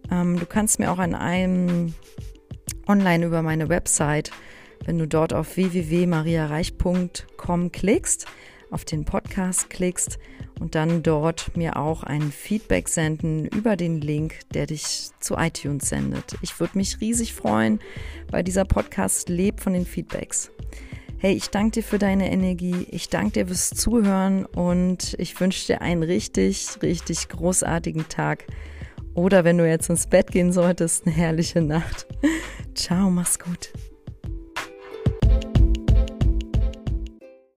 Ähm, 0.10 0.40
du 0.40 0.46
kannst 0.46 0.80
mir 0.80 0.90
auch 0.92 1.00
an 1.00 1.16
einem 1.16 1.94
online 2.88 3.26
über 3.26 3.42
meine 3.42 3.68
Website, 3.70 4.32
wenn 4.86 4.98
du 4.98 5.08
dort 5.08 5.34
auf 5.34 5.58
www.mariareich.com 5.58 7.72
klickst, 7.72 8.26
auf 8.72 8.86
den 8.86 9.04
Podcast 9.06 9.70
klickst 9.70 10.18
und 10.60 10.76
dann 10.76 11.04
dort 11.04 11.56
mir 11.56 11.78
auch 11.78 12.04
ein 12.04 12.32
Feedback 12.32 12.90
senden 12.90 13.46
über 13.46 13.76
den 13.76 14.02
Link, 14.02 14.40
der 14.54 14.66
dich 14.66 15.10
zu 15.20 15.36
iTunes 15.36 15.90
sendet. 15.90 16.36
Ich 16.42 16.60
würde 16.60 16.78
mich 16.78 17.00
riesig 17.02 17.34
freuen, 17.34 17.80
weil 18.30 18.44
dieser 18.44 18.66
Podcast 18.66 19.30
lebt 19.30 19.62
von 19.62 19.74
den 19.74 19.86
Feedbacks. 19.86 20.52
Hey, 21.20 21.34
ich 21.34 21.50
danke 21.50 21.72
dir 21.72 21.84
für 21.84 21.98
deine 21.98 22.32
Energie. 22.32 22.86
Ich 22.92 23.10
danke 23.10 23.32
dir 23.32 23.48
fürs 23.48 23.72
Zuhören 23.72 24.46
und 24.46 25.16
ich 25.18 25.40
wünsche 25.40 25.66
dir 25.66 25.82
einen 25.82 26.04
richtig, 26.04 26.68
richtig 26.84 27.28
großartigen 27.30 28.08
Tag. 28.08 28.46
Oder 29.16 29.44
wenn 29.44 29.58
du 29.58 29.68
jetzt 29.68 29.90
ins 29.90 30.06
Bett 30.06 30.32
gehen 30.32 30.52
solltest, 30.52 31.08
eine 31.08 31.16
herrliche 31.16 31.62
Nacht. 31.62 32.06
Ciao, 32.76 33.10
mach's 33.10 33.40
gut. 33.40 33.72